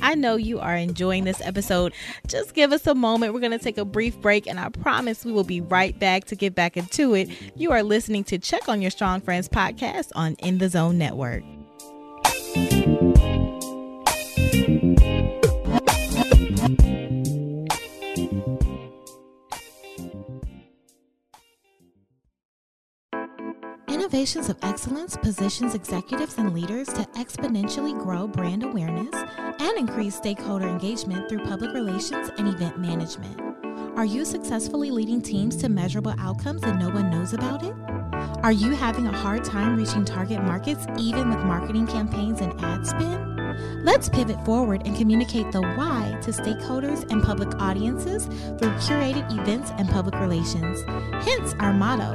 [0.00, 1.92] I know you are enjoying this episode.
[2.26, 3.32] Just give us a moment.
[3.34, 6.24] We're going to take a brief break, and I promise we will be right back
[6.26, 7.28] to get back into it.
[7.54, 11.44] You are listening to Check on Your Strong Friends podcast on In the Zone Network.
[24.14, 29.12] Innovations of Excellence positions executives and leaders to exponentially grow brand awareness
[29.58, 33.40] and increase stakeholder engagement through public relations and event management.
[33.98, 37.74] Are you successfully leading teams to measurable outcomes and no one knows about it?
[38.44, 42.86] Are you having a hard time reaching target markets even with marketing campaigns and ad
[42.86, 43.33] spend?
[43.84, 49.72] Let's pivot forward and communicate the why to stakeholders and public audiences through curated events
[49.76, 50.82] and public relations.
[51.22, 52.14] Hence our motto,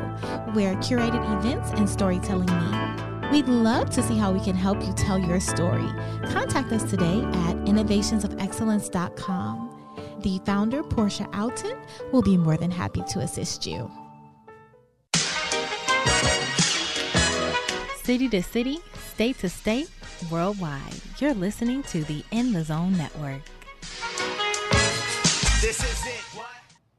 [0.54, 3.32] where curated events and storytelling meet.
[3.32, 5.88] We'd love to see how we can help you tell your story.
[6.32, 9.68] Contact us today at innovationsofexcellence.com.
[10.24, 11.78] The founder, Porscha Alton,
[12.12, 13.92] will be more than happy to assist you.
[18.02, 18.80] City to city,
[19.14, 19.92] state to state,
[20.32, 21.02] worldwide.
[21.20, 23.42] You're listening to the In the Zone Network.
[25.62, 26.20] This is it.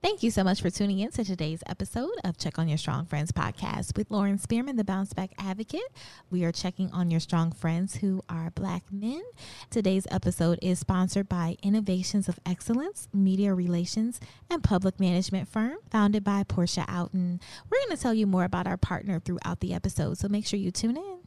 [0.02, 3.04] Thank you so much for tuning in to today's episode of Check on Your Strong
[3.04, 5.86] Friends podcast with Lauren Spearman, the Bounce Back Advocate.
[6.30, 9.20] We are checking on your strong friends who are Black men.
[9.68, 16.24] Today's episode is sponsored by Innovations of Excellence, Media Relations, and Public Management Firm, founded
[16.24, 17.38] by Porscha Outen.
[17.70, 20.58] We're going to tell you more about our partner throughout the episode, so make sure
[20.58, 21.19] you tune in.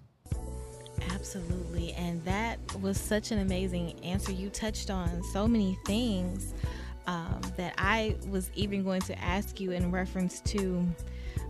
[1.23, 1.93] Absolutely.
[1.93, 4.33] And that was such an amazing answer.
[4.33, 6.53] You touched on so many things
[7.07, 10.86] um, that I was even going to ask you in reference to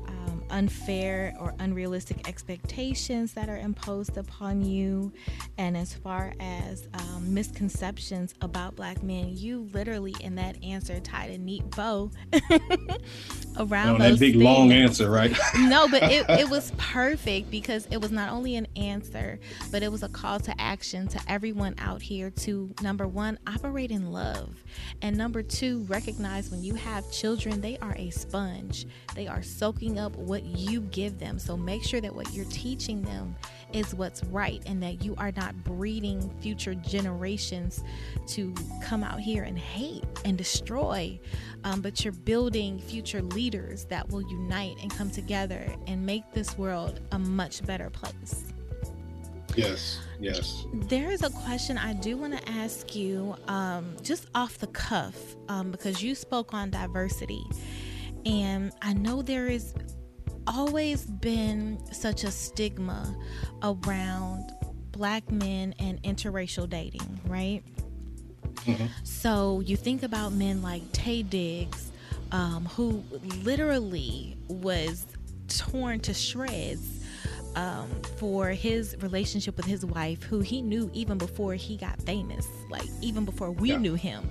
[0.08, 5.12] um, unfair or unrealistic expectations that are imposed upon you.
[5.58, 11.32] And as far as um, misconceptions about black men, you literally in that answer tied
[11.32, 12.12] a neat bow
[13.58, 14.44] around no, that big things.
[14.44, 15.36] long answer, right?
[15.58, 19.40] no, but it, it was perfect because it was not only an answer,
[19.72, 23.92] but it was a call to action to everyone out here to number one, operate
[23.92, 24.64] in love.
[25.02, 28.86] And number two, recognize when you have children, they are a sponge.
[29.16, 31.40] They are soaking up what you give them.
[31.40, 33.36] So make sure that what you're teaching them
[33.74, 37.84] is what's right and that you are not breeding future generations
[38.28, 41.20] to come out here and hate and destroy,
[41.64, 46.58] um, but you're building future leaders that will unite and come together and make this
[46.58, 48.46] world a much better place.
[49.56, 50.66] Yes, yes.
[50.74, 55.16] There is a question I do want to ask you, um, just off the cuff,
[55.48, 57.44] um, because you spoke on diversity.
[58.26, 59.74] And I know there is
[60.48, 63.16] always been such a stigma
[63.62, 64.52] around
[64.92, 67.64] black men and interracial dating, right?
[68.66, 68.86] Mm-hmm.
[69.04, 71.92] So you think about men like Taye Diggs,
[72.32, 73.04] um, who
[73.44, 75.06] literally was
[75.48, 77.04] torn to shreds
[77.56, 82.48] um, for his relationship with his wife, who he knew even before he got famous,
[82.70, 83.78] like even before we yeah.
[83.78, 84.30] knew him.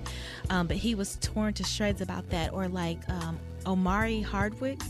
[0.49, 2.53] Um, but he was torn to shreds about that.
[2.53, 4.81] Or like um, Omari Hardwick,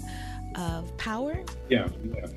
[0.56, 1.44] of Power.
[1.70, 2.28] Yeah, yeah.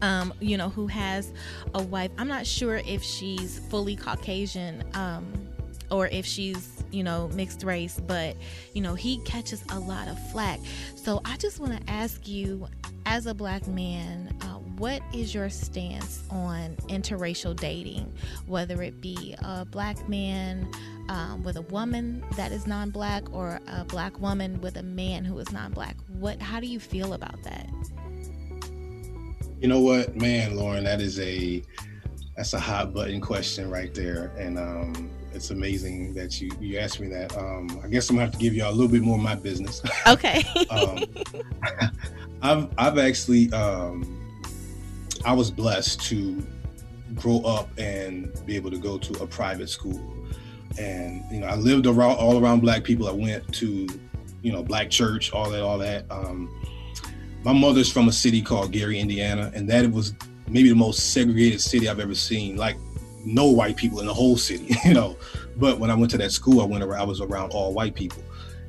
[0.00, 1.32] Um, you know, who has
[1.74, 2.10] a wife.
[2.18, 5.48] I'm not sure if she's fully Caucasian um,
[5.90, 8.36] or if she's, you know, mixed race, but,
[8.74, 10.60] you know, he catches a lot of flack.
[10.94, 12.68] So I just want to ask you,
[13.06, 18.12] as a black man, uh, what is your stance on interracial dating,
[18.46, 20.70] whether it be a black man
[21.08, 25.38] um, with a woman that is non-black or a black woman with a man who
[25.38, 25.96] is non-black?
[26.18, 26.40] What?
[26.40, 27.68] How do you feel about that?
[29.60, 31.62] You know what, man, Lauren, that is a
[32.36, 37.00] that's a hot button question right there, and um, it's amazing that you you asked
[37.00, 37.36] me that.
[37.36, 39.34] Um, I guess I'm gonna have to give you a little bit more of my
[39.34, 39.82] business.
[40.06, 40.44] Okay.
[40.70, 41.04] um,
[42.42, 44.17] I've I've actually um,
[45.24, 46.44] I was blessed to
[47.14, 50.00] grow up and be able to go to a private school,
[50.78, 53.08] and you know I lived around all around black people.
[53.08, 53.86] I went to
[54.42, 56.04] you know black church, all that, all that.
[56.10, 56.54] Um,
[57.44, 60.14] my mother's from a city called Gary, Indiana, and that was
[60.48, 62.56] maybe the most segregated city I've ever seen.
[62.56, 62.76] Like
[63.24, 65.16] no white people in the whole city, you know.
[65.56, 67.94] But when I went to that school, I went around, I was around all white
[67.94, 68.22] people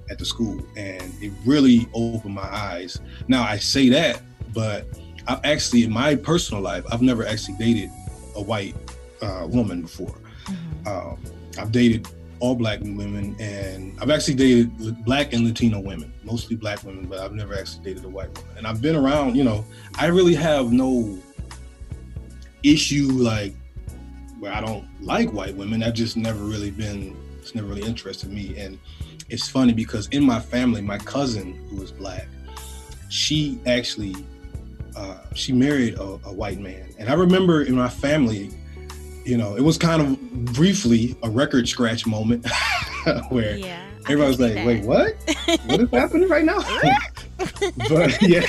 [0.09, 2.99] at the school, and it really opened my eyes.
[3.27, 4.21] Now I say that,
[4.53, 4.87] but
[5.29, 7.91] I actually, in my personal life, I've never actually dated
[8.35, 8.75] a white
[9.21, 10.15] uh, woman before.
[10.45, 10.87] Mm-hmm.
[10.87, 11.23] Um,
[11.59, 12.07] I've dated
[12.39, 17.19] all black women, and I've actually dated black and Latino women, mostly black women, but
[17.19, 18.57] I've never actually dated a white woman.
[18.57, 19.63] And I've been around, you know,
[19.99, 21.19] I really have no
[22.63, 23.53] issue like
[24.39, 25.83] where I don't like white women.
[25.83, 28.57] I've just never really been, it's never really interested me.
[28.57, 28.79] And
[29.29, 32.27] it's funny because in my family, my cousin who is black,
[33.09, 34.15] she actually,
[34.99, 36.93] uh, she married a, a white man.
[36.99, 38.51] And I remember in my family,
[39.23, 40.19] you know, it was kind of
[40.53, 42.45] briefly a record scratch moment
[43.29, 44.67] where yeah, everybody was like, that.
[44.67, 45.15] wait, what?
[45.67, 46.59] what is happening right now?
[47.89, 48.45] but yeah.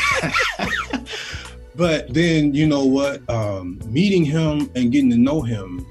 [1.76, 3.28] but then you know what?
[3.30, 5.86] Um, meeting him and getting to know him,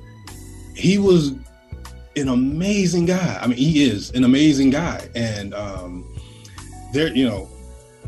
[0.76, 1.36] he was
[2.18, 3.40] an amazing guy.
[3.42, 6.04] I mean, he is an amazing guy, and um,
[6.92, 7.48] there, you know,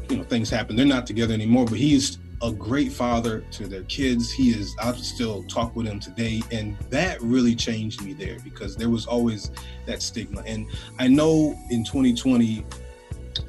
[0.10, 0.76] you know, things happen.
[0.76, 4.32] They're not together anymore, but he's a great father to their kids.
[4.32, 4.76] He is.
[4.82, 9.06] I still talk with him today, and that really changed me there because there was
[9.06, 9.52] always
[9.86, 10.42] that stigma.
[10.46, 10.68] And
[11.00, 12.66] I know in 2020,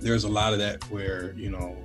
[0.01, 1.77] there's a lot of that where you know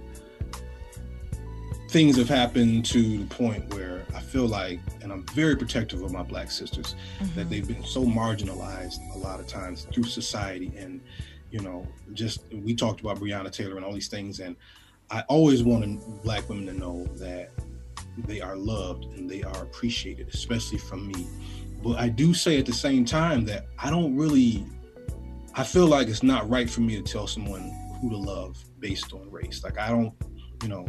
[1.89, 6.11] things have happened to the point where I feel like, and I'm very protective of
[6.11, 7.35] my black sisters, mm-hmm.
[7.35, 10.73] that they've been so marginalized a lot of times through society.
[10.77, 11.01] And,
[11.49, 14.41] you know, just we talked about Breonna Taylor and all these things.
[14.41, 14.57] And
[15.09, 17.51] I always wanted black women to know that
[18.25, 21.27] they are loved and they are appreciated, especially from me.
[21.83, 24.65] But I do say at the same time that I don't really,
[25.53, 29.13] I feel like it's not right for me to tell someone who to love based
[29.13, 29.63] on race.
[29.63, 30.13] Like I don't,
[30.63, 30.85] you know,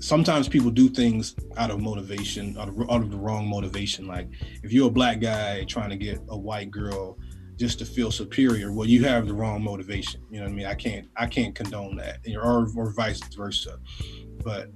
[0.00, 4.06] sometimes people do things out of motivation, out of, out of the wrong motivation.
[4.06, 4.28] Like
[4.62, 7.18] if you're a black guy trying to get a white girl
[7.58, 10.22] just to feel superior, well, you have the wrong motivation.
[10.30, 10.66] You know what I mean?
[10.66, 13.78] I can't, I can't condone that, or, or vice versa.
[14.44, 14.70] But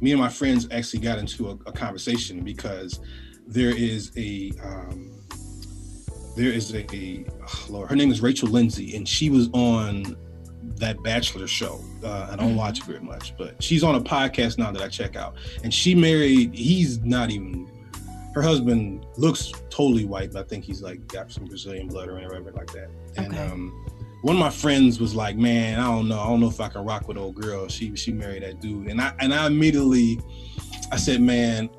[0.00, 3.00] me and my friends actually got into a, a conversation because
[3.46, 5.12] there is a, um,
[6.36, 10.16] there is a, a oh Lord, her name is Rachel Lindsay, and she was on
[10.78, 11.82] that Bachelor show.
[12.02, 12.56] Uh, I don't mm-hmm.
[12.56, 15.36] watch very much, but she's on a podcast now that I check out.
[15.62, 16.54] And she married.
[16.54, 17.70] He's not even.
[18.36, 22.16] Her husband looks totally white, but I think he's like got some Brazilian blood or
[22.16, 22.90] whatever like that.
[23.16, 23.46] And okay.
[23.46, 23.72] um,
[24.20, 26.20] one of my friends was like, "Man, I don't know.
[26.20, 27.66] I don't know if I can rock with old girl.
[27.68, 30.20] She she married that dude." And I and I immediately,
[30.92, 31.70] I said, "Man."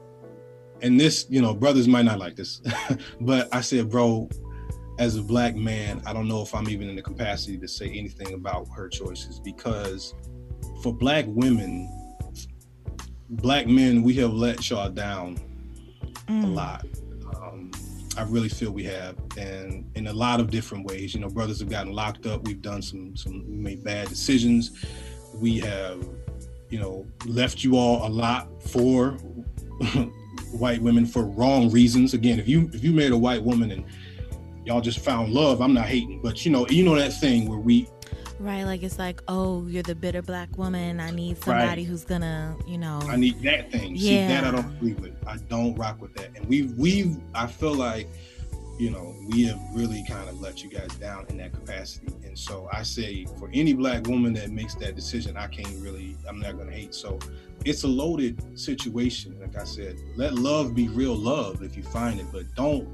[0.82, 2.60] And this, you know, brothers might not like this,
[3.22, 4.28] but I said, bro,
[4.98, 7.88] as a black man, I don't know if I'm even in the capacity to say
[7.88, 10.16] anything about her choices because
[10.82, 11.88] for black women,
[13.30, 15.38] black men, we have let y'all down
[16.28, 16.44] mm.
[16.44, 16.86] a lot.
[17.36, 17.72] Um,
[18.18, 21.14] I really feel we have, and in a lot of different ways.
[21.14, 22.46] You know, brothers have gotten locked up.
[22.46, 24.86] We've done some some made bad decisions.
[25.36, 26.08] We have,
[26.70, 29.12] you know, left you all a lot for
[30.52, 32.14] white women for wrong reasons.
[32.14, 33.86] Again, if you if you made a white woman and
[34.68, 35.62] y'all just found love.
[35.62, 37.88] I'm not hating, but you know, you know that thing where we
[38.40, 41.00] Right, like it's like, oh, you're the bitter black woman.
[41.00, 41.88] I need somebody right.
[41.88, 43.00] who's gonna, you know.
[43.08, 43.96] I need that thing.
[43.96, 44.28] Yeah.
[44.28, 45.16] See, that I don't agree with.
[45.26, 46.30] I don't rock with that.
[46.36, 48.08] And we've, we've, I feel like,
[48.78, 52.14] you know, we have really kind of let you guys down in that capacity.
[52.24, 56.16] And so I say, for any black woman that makes that decision, I can't really,
[56.30, 56.94] I'm not gonna hate.
[56.94, 57.18] So
[57.66, 59.36] it's a loaded situation.
[59.42, 62.88] Like I said, let love be real love if you find it, but don't,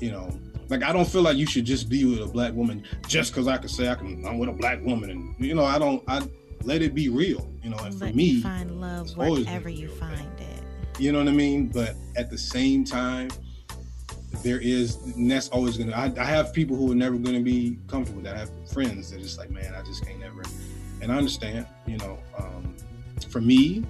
[0.00, 0.36] you know,
[0.68, 3.48] like I don't feel like you should just be with a black woman just because
[3.48, 4.24] I can say I can.
[4.26, 6.02] I'm with a black woman, and you know I don't.
[6.08, 6.26] I
[6.62, 7.50] let it be real.
[7.62, 10.62] You know, and let for me, find love wherever you find it.
[10.98, 11.68] You know what I mean?
[11.68, 13.30] But at the same time,
[14.42, 15.92] there is, and that's always gonna.
[15.92, 18.36] I, I have people who are never gonna be comfortable with that.
[18.36, 20.42] I have friends that are just like, man, I just can't never.
[21.02, 21.66] And I understand.
[21.86, 22.74] You know, um,
[23.28, 23.84] for me,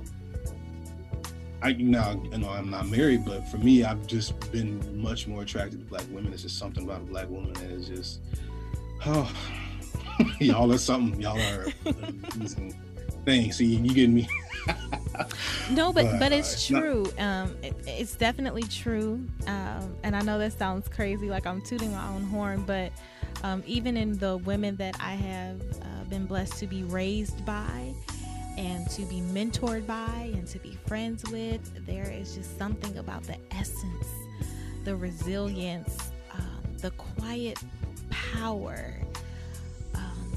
[1.65, 5.43] I now you know I'm not married, but for me, I've just been much more
[5.43, 6.33] attracted to black women.
[6.35, 8.21] It's just something about a black woman that is just
[9.07, 9.33] oh
[10.41, 11.19] y'all are something.
[11.21, 12.79] Y'all are amazing
[13.25, 13.51] thing.
[13.51, 14.29] See, you get me.
[15.71, 17.07] no, but but, but it's uh, true.
[17.17, 17.25] Not...
[17.25, 19.27] um, it, it's definitely true.
[19.47, 22.93] Um, and I know that sounds crazy, like I'm tooting my own horn, but
[23.43, 27.95] um, even in the women that I have uh, been blessed to be raised by
[28.57, 31.87] and to be mentored by and to be friends with.
[31.87, 34.09] There is just something about the essence,
[34.85, 37.59] the resilience, um, the quiet
[38.11, 38.95] power
[39.95, 40.33] um,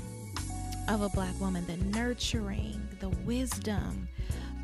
[0.88, 4.08] of a black woman, the nurturing, the wisdom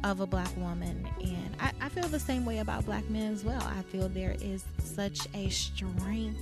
[0.04, 1.08] of a black woman.
[1.22, 3.62] And I, I feel the same way about black men as well.
[3.62, 6.40] I feel there is such a strength.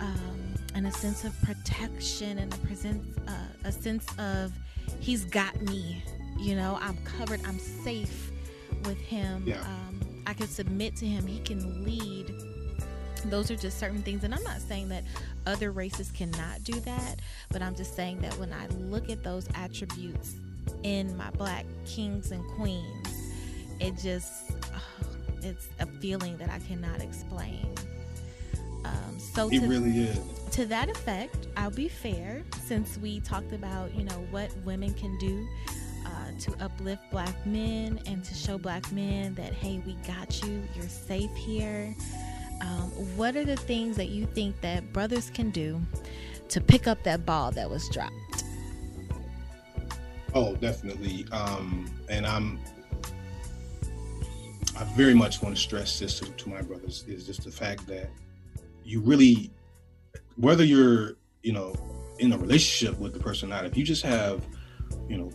[0.00, 0.42] Um,
[0.74, 4.52] and a sense of protection and a presence, uh, a sense of
[5.00, 6.02] he's got me.
[6.38, 7.40] You know, I'm covered.
[7.46, 8.32] I'm safe
[8.84, 9.44] with him.
[9.46, 9.60] Yeah.
[9.60, 11.26] Um, I can submit to him.
[11.26, 12.34] He can lead.
[13.26, 15.04] Those are just certain things, and I'm not saying that
[15.46, 17.20] other races cannot do that,
[17.50, 20.34] but I'm just saying that when I look at those attributes
[20.82, 23.08] in my black kings and queens,
[23.78, 24.82] it just oh,
[25.42, 27.72] it's a feeling that I cannot explain.
[28.84, 30.18] Um, so It to, really is.
[30.52, 35.16] to that effect, I'll be fair since we talked about, you know, what women can
[35.18, 35.46] do
[36.06, 40.62] uh, to uplift black men and to show black men that, hey, we got you,
[40.74, 41.94] you're safe here.
[42.60, 45.80] Um, what are the things that you think that brothers can do
[46.48, 48.14] to pick up that ball that was dropped?
[50.34, 51.26] Oh, definitely.
[51.32, 52.58] Um, and I'm,
[54.78, 57.86] I very much want to stress this to, to my brothers is just the fact
[57.88, 58.10] that
[58.84, 59.50] you really,
[60.36, 61.12] whether you're,
[61.42, 61.74] you know,
[62.18, 64.46] in a relationship with the person or not, if you just have,
[65.08, 65.30] you know,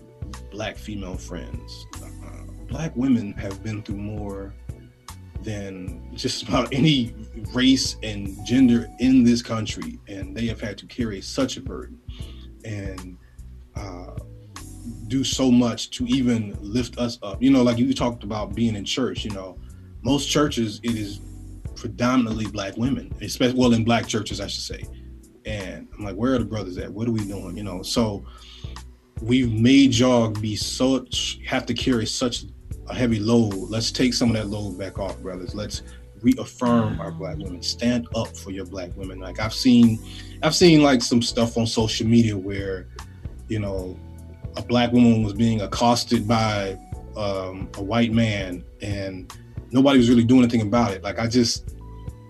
[0.52, 4.54] black female friends, uh, black women have been through more
[5.42, 7.14] than just about any
[7.54, 12.00] race and gender in this country, and they have had to carry such a burden.
[12.66, 13.18] And
[13.76, 14.16] uh,
[15.08, 17.42] do so much to even lift us up.
[17.42, 19.58] You know, like you talked about being in church, you know,
[20.02, 21.22] most churches it is
[21.78, 24.84] predominantly black women, especially well in black churches, I should say.
[25.46, 26.92] And I'm like, where are the brothers at?
[26.92, 27.56] What are we doing?
[27.56, 28.26] You know, so
[29.22, 32.44] we've made y'all be such have to carry such
[32.88, 33.54] a heavy load.
[33.54, 35.56] Let's take some of that load back off, brothers.
[35.56, 35.84] Let's
[36.22, 37.62] reaffirm our black women.
[37.62, 39.20] Stand up for your black women.
[39.20, 40.00] Like I've seen
[40.44, 42.88] I've seen like some stuff on social media where,
[43.48, 43.98] you know,
[44.56, 46.78] a black woman was being accosted by
[47.16, 49.32] um, a white man and
[49.72, 51.04] nobody was really doing anything about it.
[51.04, 51.76] Like I just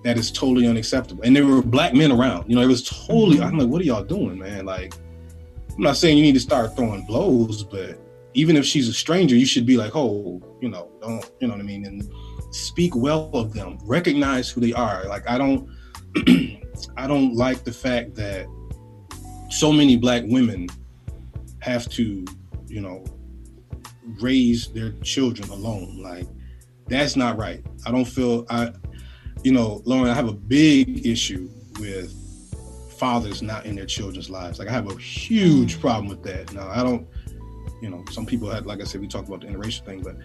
[0.04, 1.24] that is totally unacceptable.
[1.24, 2.50] And there were black men around.
[2.50, 3.46] You know, it was totally mm-hmm.
[3.46, 4.66] I'm like, what are y'all doing, man?
[4.66, 4.94] Like
[5.76, 8.00] I'm not saying you need to start throwing blows, but
[8.34, 11.56] even if she's a stranger, you should be like, oh, you know, don't, you know
[11.56, 11.86] what I mean?
[11.86, 12.08] And
[12.52, 15.06] speak well of them, recognize who they are.
[15.06, 15.70] Like I don't
[16.98, 18.48] I don't like the fact that
[19.50, 20.68] so many black women
[21.60, 22.26] have to,
[22.68, 23.04] you know,
[24.22, 26.02] raise their children alone.
[26.02, 26.28] Like
[26.88, 27.64] that's not right.
[27.86, 28.72] I don't feel I
[29.44, 32.14] you know, Lauren, I have a big issue with
[32.98, 34.60] fathers not in their children's lives.
[34.60, 35.82] Like I have a huge mm-hmm.
[35.82, 36.52] problem with that.
[36.54, 37.08] Now I don't,
[37.82, 40.18] you know, some people had like I said, we talked about the interracial thing, but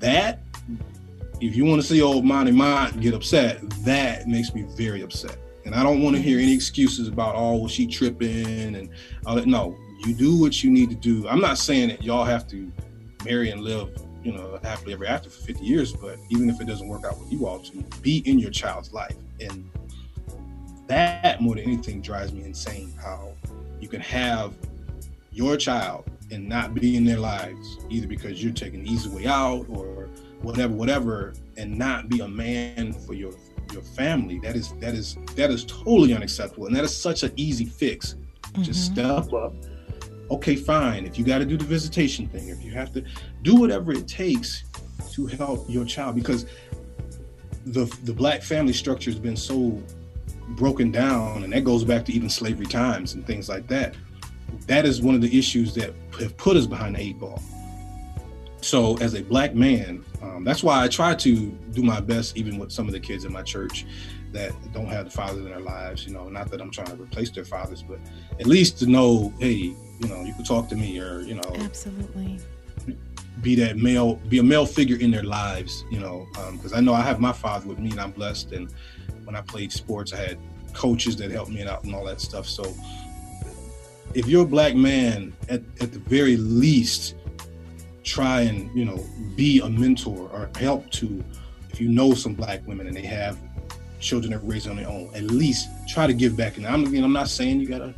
[0.00, 0.42] that
[1.40, 5.38] if you want to see old Monty Mont get upset, that makes me very upset.
[5.64, 8.90] And I don't want to hear any excuses about oh well she tripping and
[9.26, 9.46] all that.
[9.46, 11.28] No, you do what you need to do.
[11.28, 12.70] I'm not saying that y'all have to
[13.24, 13.90] marry and live,
[14.22, 17.18] you know, happily ever after for 50 years, but even if it doesn't work out
[17.18, 19.16] with you all to be in your child's life.
[19.40, 19.68] And
[20.88, 23.32] that more than anything drives me insane how
[23.80, 24.52] you can have
[25.32, 29.26] your child and not be in their lives either because you're taking the easy way
[29.26, 30.08] out or
[30.42, 33.32] whatever, whatever, and not be a man for your
[33.72, 34.38] your family.
[34.40, 36.66] That is that is that is totally unacceptable.
[36.66, 38.16] And that is such an easy fix.
[38.62, 39.22] Just mm-hmm.
[39.22, 39.54] step up.
[40.30, 41.06] Okay, fine.
[41.06, 43.04] If you got to do the visitation thing, if you have to
[43.42, 44.64] do whatever it takes
[45.12, 46.46] to help your child, because
[47.66, 49.82] the the black family structure has been so
[50.50, 53.94] broken down, and that goes back to even slavery times and things like that.
[54.66, 57.42] That is one of the issues that have put us behind the eight ball.
[58.60, 62.58] So, as a black man, um, that's why I try to do my best, even
[62.58, 63.86] with some of the kids in my church
[64.32, 66.06] that don't have the fathers in their lives.
[66.06, 67.98] You know, not that I'm trying to replace their fathers, but
[68.38, 71.52] at least to know, hey, you know, you can talk to me, or you know,
[71.56, 72.38] Absolutely.
[73.42, 76.80] be that male, be a male figure in their lives, you know, um, because I
[76.80, 78.52] know I have my father with me and I'm blessed.
[78.52, 78.72] And
[79.24, 80.38] when I played sports, I had
[80.72, 82.46] coaches that helped me out and all that stuff.
[82.46, 82.74] So
[84.14, 87.14] if you're a black man, at, at the very least,
[88.02, 89.04] try and, you know,
[89.36, 91.22] be a mentor or help to,
[91.70, 93.38] if you know some black women and they have
[94.00, 96.56] children that raised on their own, at least try to give back.
[96.56, 97.94] And I'm, again, I'm not saying you gotta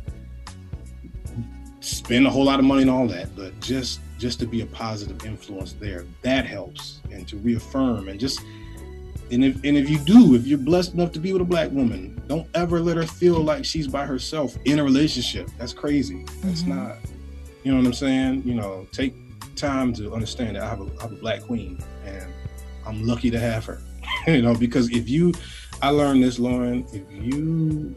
[2.03, 4.65] spend a whole lot of money and all that, but just just to be a
[4.67, 8.39] positive influence there, that helps, and to reaffirm and just
[9.31, 11.71] and if and if you do, if you're blessed enough to be with a black
[11.71, 15.49] woman, don't ever let her feel like she's by herself in a relationship.
[15.57, 16.25] That's crazy.
[16.41, 16.67] That's Mhm.
[16.75, 16.97] not,
[17.63, 18.43] you know what I'm saying?
[18.45, 19.13] You know, take
[19.55, 22.25] time to understand that I have a, I have a black queen, and
[22.85, 23.81] I'm lucky to have her.
[24.27, 25.31] you know, because if you,
[25.81, 27.95] I learned this, Lauren, if you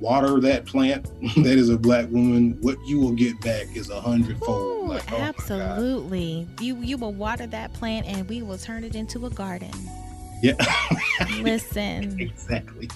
[0.00, 1.04] water that plant
[1.36, 4.88] that is a black woman, what you will get back is a hundredfold.
[4.88, 6.48] Like, oh absolutely.
[6.60, 9.72] You you will water that plant and we will turn it into a garden.
[10.42, 10.54] Yeah.
[11.40, 12.18] Listen.
[12.20, 12.88] exactly.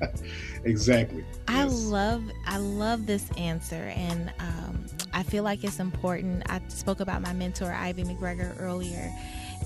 [0.64, 1.24] exactly.
[1.48, 1.72] I yes.
[1.84, 6.42] love I love this answer and um, I feel like it's important.
[6.46, 9.12] I spoke about my mentor Ivy McGregor earlier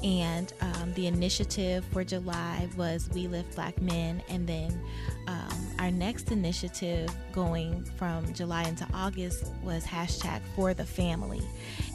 [0.03, 4.23] and um, the initiative for July was We Lift Black Men.
[4.29, 4.81] And then
[5.27, 11.43] um, our next initiative going from July into August was hashtag for the family.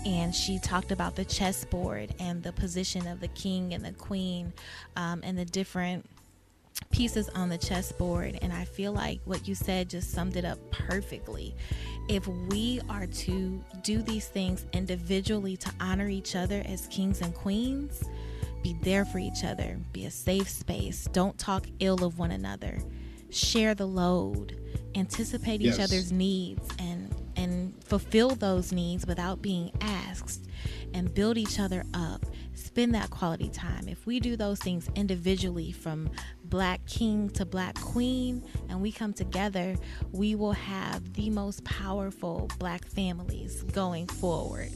[0.06, 4.53] And she talked about the chessboard and the position of the king and the queen
[4.95, 6.06] um, and the different
[6.92, 8.40] pieces on the chessboard.
[8.42, 11.56] And I feel like what you said just summed it up perfectly.
[12.08, 17.34] If we are to do these things individually to honor each other as kings and
[17.34, 18.04] queens,
[18.64, 22.80] be there for each other, be a safe space, don't talk ill of one another,
[23.30, 24.58] share the load,
[24.96, 25.76] anticipate yes.
[25.76, 30.48] each other's needs and and fulfill those needs without being asked
[30.94, 32.26] and build each other up
[32.76, 36.10] spend that quality time if we do those things individually from
[36.44, 39.78] black king to black queen and we come together,
[40.12, 44.72] we will have the most powerful black families going forward.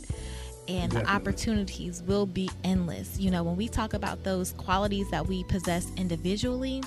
[0.70, 1.02] And Definitely.
[1.02, 3.20] the opportunities will be endless.
[3.20, 6.82] You know, when we talk about those qualities that we possess individually,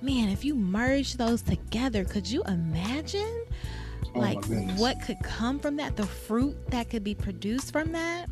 [0.00, 3.46] man, if you merge those together, could you imagine?
[4.14, 4.44] Oh like
[4.78, 8.28] what could come from that, the fruit that could be produced from that?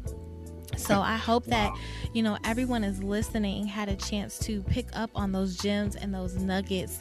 [0.76, 1.72] So I hope that,
[2.12, 6.14] you know, everyone is listening had a chance to pick up on those gems and
[6.14, 7.00] those nuggets.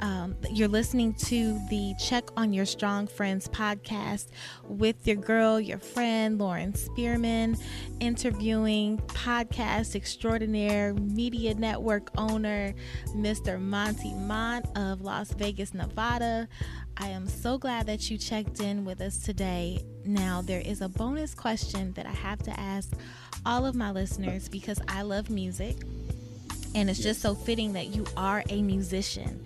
[0.00, 4.28] Um, you're listening to the Check on Your Strong Friends podcast
[4.64, 7.56] with your girl, your friend, Lauren Spearman,
[8.00, 12.74] interviewing podcast extraordinaire, media network owner,
[13.14, 13.60] Mr.
[13.60, 16.48] Monty Mont of Las Vegas, Nevada.
[17.02, 19.84] I am so glad that you checked in with us today.
[20.04, 22.92] Now, there is a bonus question that I have to ask
[23.44, 25.78] all of my listeners because I love music
[26.76, 29.44] and it's just so fitting that you are a musician.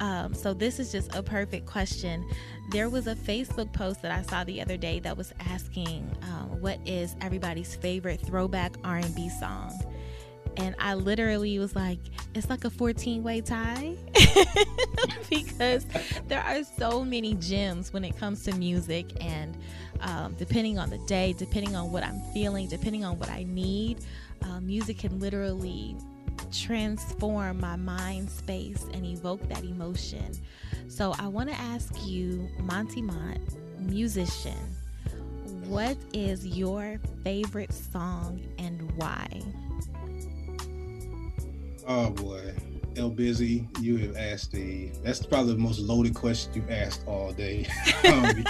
[0.00, 2.28] Um, so this is just a perfect question.
[2.72, 6.60] There was a Facebook post that I saw the other day that was asking, um,
[6.60, 9.72] "What is everybody's favorite throwback R&B song?"
[10.56, 11.98] And I literally was like,
[12.34, 13.94] it's like a 14 way tie
[15.30, 15.86] because
[16.28, 19.06] there are so many gems when it comes to music.
[19.20, 19.56] And
[20.00, 23.98] um, depending on the day, depending on what I'm feeling, depending on what I need,
[24.42, 25.96] uh, music can literally
[26.50, 30.32] transform my mind space and evoke that emotion.
[30.88, 33.40] So I want to ask you, Monty Mont,
[33.78, 34.58] musician,
[35.66, 39.26] what is your favorite song and why?
[41.86, 42.54] Oh boy,
[42.96, 44.92] El Busy, you have asked a.
[45.02, 47.66] That's probably the most loaded question you've asked all day.
[48.08, 48.44] um,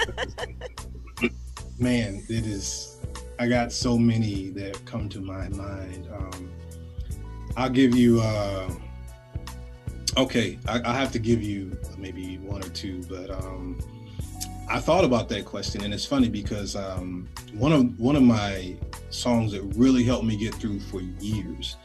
[1.15, 1.33] because,
[1.79, 2.97] man, it is.
[3.39, 6.07] I got so many that come to my mind.
[6.13, 6.51] Um,
[7.57, 8.21] I'll give you.
[8.21, 8.69] Uh,
[10.17, 13.79] okay, I, I, have to give you maybe one or two, but um,
[14.69, 18.77] I thought about that question, and it's funny because um, one of one of my
[19.09, 21.77] songs that really helped me get through for years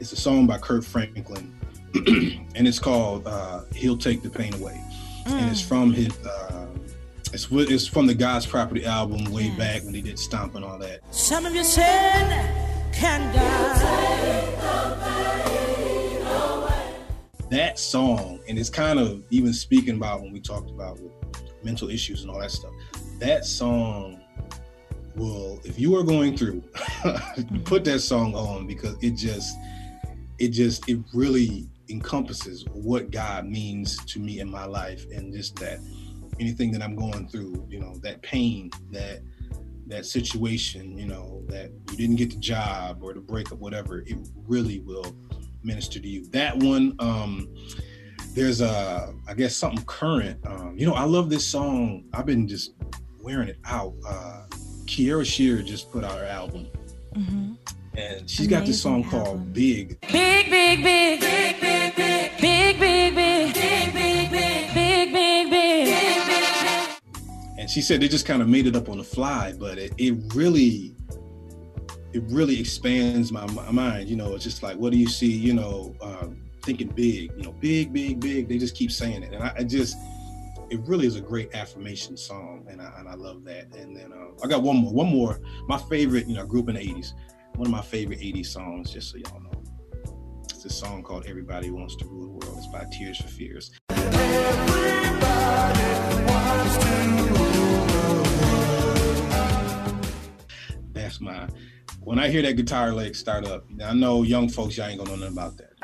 [0.00, 1.54] it's a song by Kirk Franklin,
[1.94, 4.82] and it's called uh, "He'll Take the Pain Away,"
[5.26, 5.32] mm.
[5.32, 5.68] and it's mm.
[5.68, 6.16] from his.
[6.24, 6.66] Uh,
[7.32, 9.58] it's it's from the God's Property album way yes.
[9.58, 11.00] back when he did Stomp and all that.
[11.14, 11.84] Some of your sin
[12.92, 14.00] can die.
[17.50, 20.98] That song, and it's kind of even speaking about when we talked about
[21.62, 22.72] mental issues and all that stuff.
[23.18, 24.20] That song
[25.16, 26.62] will, if you are going through,
[27.64, 29.56] put that song on because it just
[30.40, 35.54] it just it really encompasses what God means to me in my life and just
[35.56, 35.78] that
[36.40, 39.20] anything that I'm going through, you know, that pain, that
[39.86, 44.16] that situation, you know, that you didn't get the job or the breakup, whatever, it
[44.46, 45.14] really will
[45.62, 46.24] minister to you.
[46.30, 47.52] That one, um,
[48.34, 50.38] there's a, I guess something current.
[50.46, 52.04] Um, you know, I love this song.
[52.14, 52.72] I've been just
[53.20, 53.92] wearing it out.
[54.06, 54.44] Uh,
[54.84, 56.68] Kierra Sheard just put out her album.
[57.16, 57.54] Mm-hmm
[57.96, 59.10] and she's Amazing got this song album.
[59.10, 60.00] called Big.
[60.00, 64.74] Big, big, big, big, big, big, big, big, big, big, big, big, big, big, big.
[64.74, 67.00] Big, big, big.
[67.58, 69.92] And she said they just kind of made it up on the fly, but it,
[69.98, 70.94] it really,
[72.12, 74.08] it really expands my, my mind.
[74.08, 75.30] You know, it's just like, what do you see?
[75.30, 77.32] You know, um, thinking big.
[77.36, 78.48] You know, big, big, big.
[78.48, 79.96] They just keep saying it, and I, I just
[80.70, 83.74] it really is a great affirmation song, and I, and I love that.
[83.74, 85.40] And then uh, I got one more, one more.
[85.66, 87.12] My favorite, you know, I grew up in the '80s.
[87.54, 89.62] One of my favorite '80s songs, just so y'all know,
[90.44, 93.70] it's a song called "Everybody Wants to Rule the World." It's by Tears for Fears.
[100.92, 101.48] That's my.
[102.00, 105.10] When I hear that guitar lick start up, I know young folks, y'all ain't gonna
[105.10, 105.74] know nothing about that.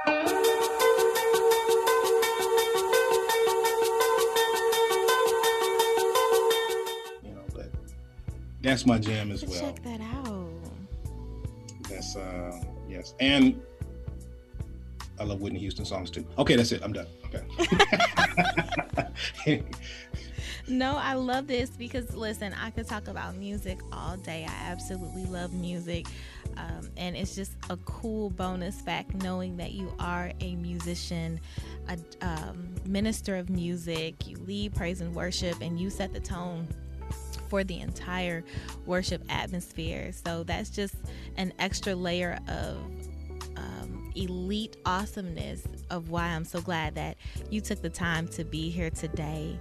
[7.23, 7.71] You know, but
[8.63, 9.61] that's my jam as well.
[9.61, 10.26] Check that out.
[12.15, 13.15] That's uh yes.
[13.21, 13.61] And
[15.19, 16.27] I love Whitney Houston songs too.
[16.39, 16.83] Okay, that's it.
[16.83, 17.07] I'm done.
[19.47, 19.65] Okay.
[20.69, 24.45] No, I love this because listen, I could talk about music all day.
[24.49, 26.09] I absolutely love music.
[26.57, 31.39] Um, and it's just a cool bonus fact knowing that you are a musician,
[31.89, 36.67] a um, minister of music, you lead praise and worship, and you set the tone
[37.49, 38.45] for the entire
[38.85, 40.13] worship atmosphere.
[40.13, 40.95] So that's just
[41.37, 42.77] an extra layer of
[43.57, 47.17] um, elite awesomeness of why I'm so glad that
[47.51, 49.59] you took the time to be here today.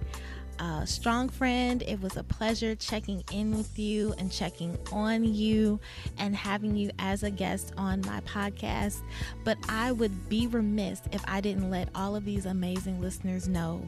[0.58, 5.78] Uh, strong friend, it was a pleasure checking in with you and checking on you
[6.16, 9.02] and having you as a guest on my podcast.
[9.44, 13.82] But I would be remiss if I didn't let all of these amazing listeners know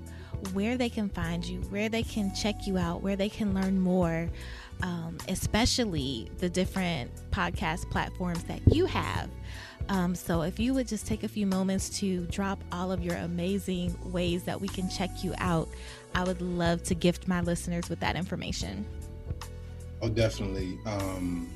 [0.52, 3.80] where they can find you, where they can check you out, where they can learn
[3.80, 4.28] more,
[4.82, 9.30] um, especially the different podcast platforms that you have.
[9.88, 13.16] Um, so, if you would just take a few moments to drop all of your
[13.16, 15.68] amazing ways that we can check you out,
[16.14, 18.84] I would love to gift my listeners with that information.
[20.02, 20.78] Oh, definitely.
[20.84, 21.48] Um,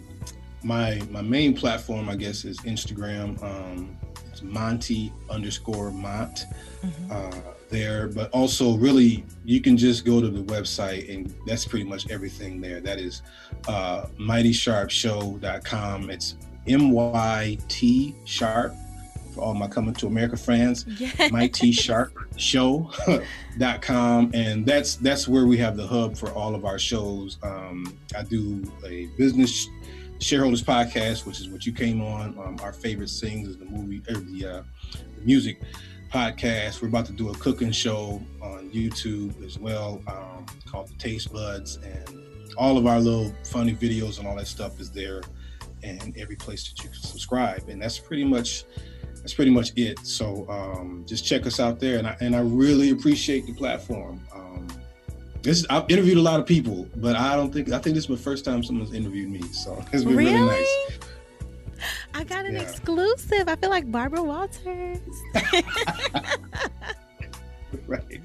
[0.64, 3.43] my my main platform, I guess, is Instagram.
[3.43, 3.99] Um,
[4.30, 6.45] it's Monty underscore Mont
[6.83, 7.12] Mm-hmm.
[7.12, 11.84] uh, there, but also really you can just go to the website and that's pretty
[11.84, 12.80] much everything there.
[12.80, 13.22] That is
[13.66, 16.10] uh, MightySharpShow.com.
[16.10, 16.36] It's
[16.68, 18.74] M Y T Sharp
[19.34, 20.86] for all my coming to America fans.
[20.86, 21.28] Yeah.
[21.30, 24.30] Mighty Sharp Show.com.
[24.34, 27.38] And that's that's where we have the hub for all of our shows.
[27.42, 29.66] Um, I do a business
[30.20, 32.38] shareholders podcast, which is what you came on.
[32.38, 34.62] Um, our favorite things is the movie or the, uh,
[34.92, 35.60] the music
[36.12, 36.82] podcast.
[36.82, 41.32] We're about to do a cooking show on YouTube as well, um, called the Taste
[41.32, 45.22] Buds, and all of our little funny videos and all that stuff is there,
[45.82, 47.68] and every place that you can subscribe.
[47.68, 48.64] And that's pretty much
[49.16, 49.98] that's pretty much it.
[50.00, 54.20] So um, just check us out there, and I and I really appreciate the platform.
[54.34, 54.68] Um,
[55.40, 58.10] this I've interviewed a lot of people, but I don't think I think this is
[58.10, 59.42] my first time someone's interviewed me.
[59.52, 60.46] So it's been really, Really?
[60.46, 60.98] nice.
[62.14, 62.62] I got an Yeah.
[62.62, 63.49] exclusive.
[63.49, 64.99] I feel like Barbara Walters.
[67.87, 68.20] right.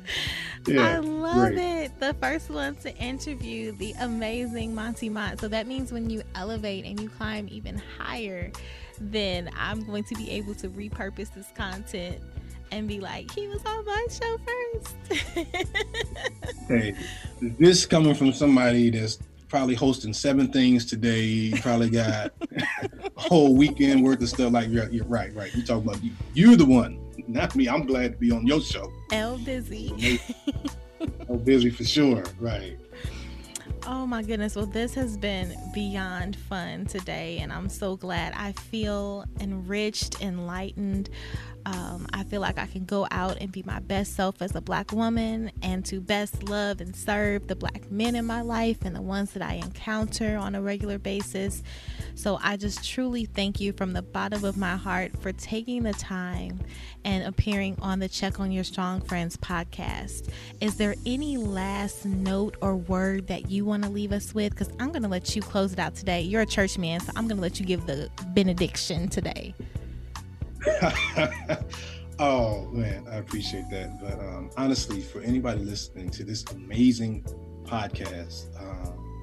[0.68, 1.98] I love it.
[2.00, 5.40] The first one to interview the amazing Monty Mont.
[5.40, 8.52] So that means when you elevate and you climb even higher,
[9.00, 12.18] then I'm going to be able to repurpose this content
[12.72, 14.96] and be like, he was on my show first.
[16.68, 16.94] Hey,
[17.40, 21.22] this coming from somebody that's probably hosting seven things today.
[21.22, 24.52] You probably got a whole weekend worth of stuff.
[24.54, 25.54] Like you're, you're right, right.
[25.56, 26.12] You're talking about you.
[26.34, 27.68] You're the one, not me.
[27.68, 28.92] I'm glad to be on your show.
[29.12, 30.20] L busy.
[31.30, 32.24] I'm busy for sure.
[32.40, 32.78] Right.
[33.86, 34.56] Oh my goodness.
[34.56, 38.34] Well, this has been beyond fun today, and I'm so glad.
[38.36, 41.10] I feel enriched, enlightened.
[41.66, 44.62] Um, I feel like I can go out and be my best self as a
[44.62, 48.96] black woman and to best love and serve the black men in my life and
[48.96, 51.64] the ones that I encounter on a regular basis.
[52.18, 55.94] So I just truly thank you from the bottom of my heart for taking the
[55.94, 56.60] time
[57.06, 60.30] and appearing on the Check on Your Strong Friends podcast.
[60.60, 64.52] Is there any last note or word that you want to leave us with?
[64.52, 66.22] Because I'm going to let you close it out today.
[66.22, 69.54] You're a church man, so I'm going to let you give the benediction today.
[72.18, 74.02] oh man, I appreciate that.
[74.02, 77.26] But um, honestly, for anybody listening to this amazing
[77.64, 79.22] podcast, um,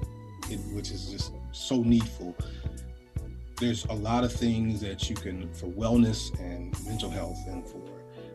[0.49, 2.35] it, which is just so needful,
[3.57, 7.81] there's a lot of things that you can for wellness and mental health and for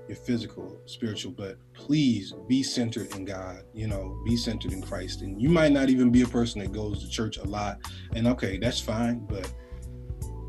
[0.09, 5.23] your physical, spiritual, but please be centered in God, you know, be centered in Christ.
[5.23, 7.79] And you might not even be a person that goes to church a lot.
[8.14, 9.53] And okay, that's fine, but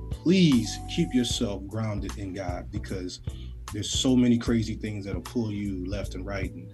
[0.09, 3.19] please keep yourself grounded in God because
[3.72, 6.72] there's so many crazy things that'll pull you left and right and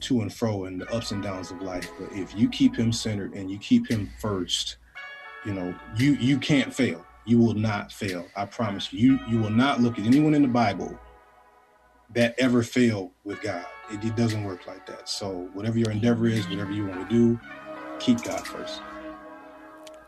[0.00, 1.88] to and fro and the ups and downs of life.
[1.98, 4.78] But if you keep him centered and you keep him first,
[5.44, 7.04] you know, you you can't fail.
[7.26, 8.26] You will not fail.
[8.36, 9.12] I promise you.
[9.12, 10.98] You you will not look at anyone in the Bible
[12.14, 13.64] that ever failed with God.
[13.90, 15.08] It, it doesn't work like that.
[15.08, 17.40] So whatever your endeavor is, whatever you want to do,
[17.98, 18.80] keep God first.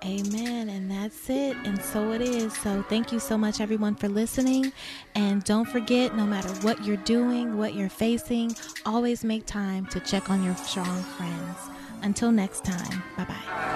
[0.04, 0.68] Amen.
[0.68, 1.56] And that's it.
[1.64, 2.56] And so it is.
[2.58, 4.72] So thank you so much, everyone, for listening.
[5.14, 8.54] And don't forget, no matter what you're doing, what you're facing,
[8.84, 11.58] always make time to check on your strong friends.
[12.02, 13.75] Until next time, bye bye.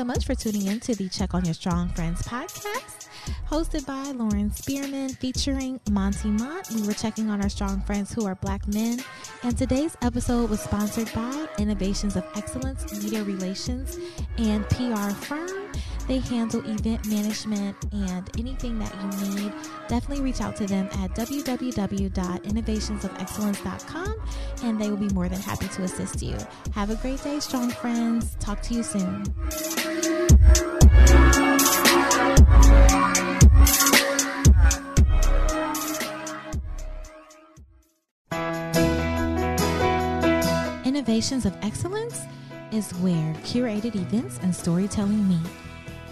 [0.00, 3.08] So much for tuning in to the Check on Your Strong Friends podcast,
[3.46, 6.70] hosted by Lauren Spearman, featuring Monty Mont.
[6.70, 9.00] We were checking on our strong friends who are black men,
[9.42, 13.98] and today's episode was sponsored by Innovations of Excellence Media Relations
[14.38, 15.70] and PR firm.
[16.08, 19.52] They handle event management and anything that you need.
[19.86, 24.14] Definitely reach out to them at www.innovationsofexcellence.com
[24.64, 26.38] and they will be more than happy to assist you.
[26.74, 28.34] Have a great day, strong friends.
[28.40, 29.26] Talk to you soon.
[41.00, 42.26] Innovations of Excellence
[42.72, 45.50] is where curated events and storytelling meet.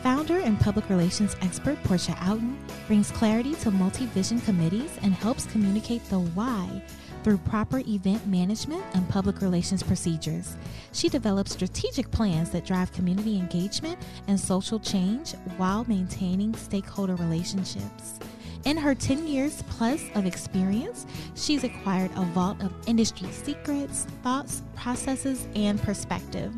[0.03, 5.45] Founder and public relations expert Porscha Outen brings clarity to multi vision committees and helps
[5.45, 6.83] communicate the why
[7.23, 10.57] through proper event management and public relations procedures.
[10.93, 18.19] She develops strategic plans that drive community engagement and social change while maintaining stakeholder relationships.
[18.65, 24.63] In her 10 years plus of experience, she's acquired a vault of industry secrets, thoughts,
[24.75, 26.55] processes, and perspective.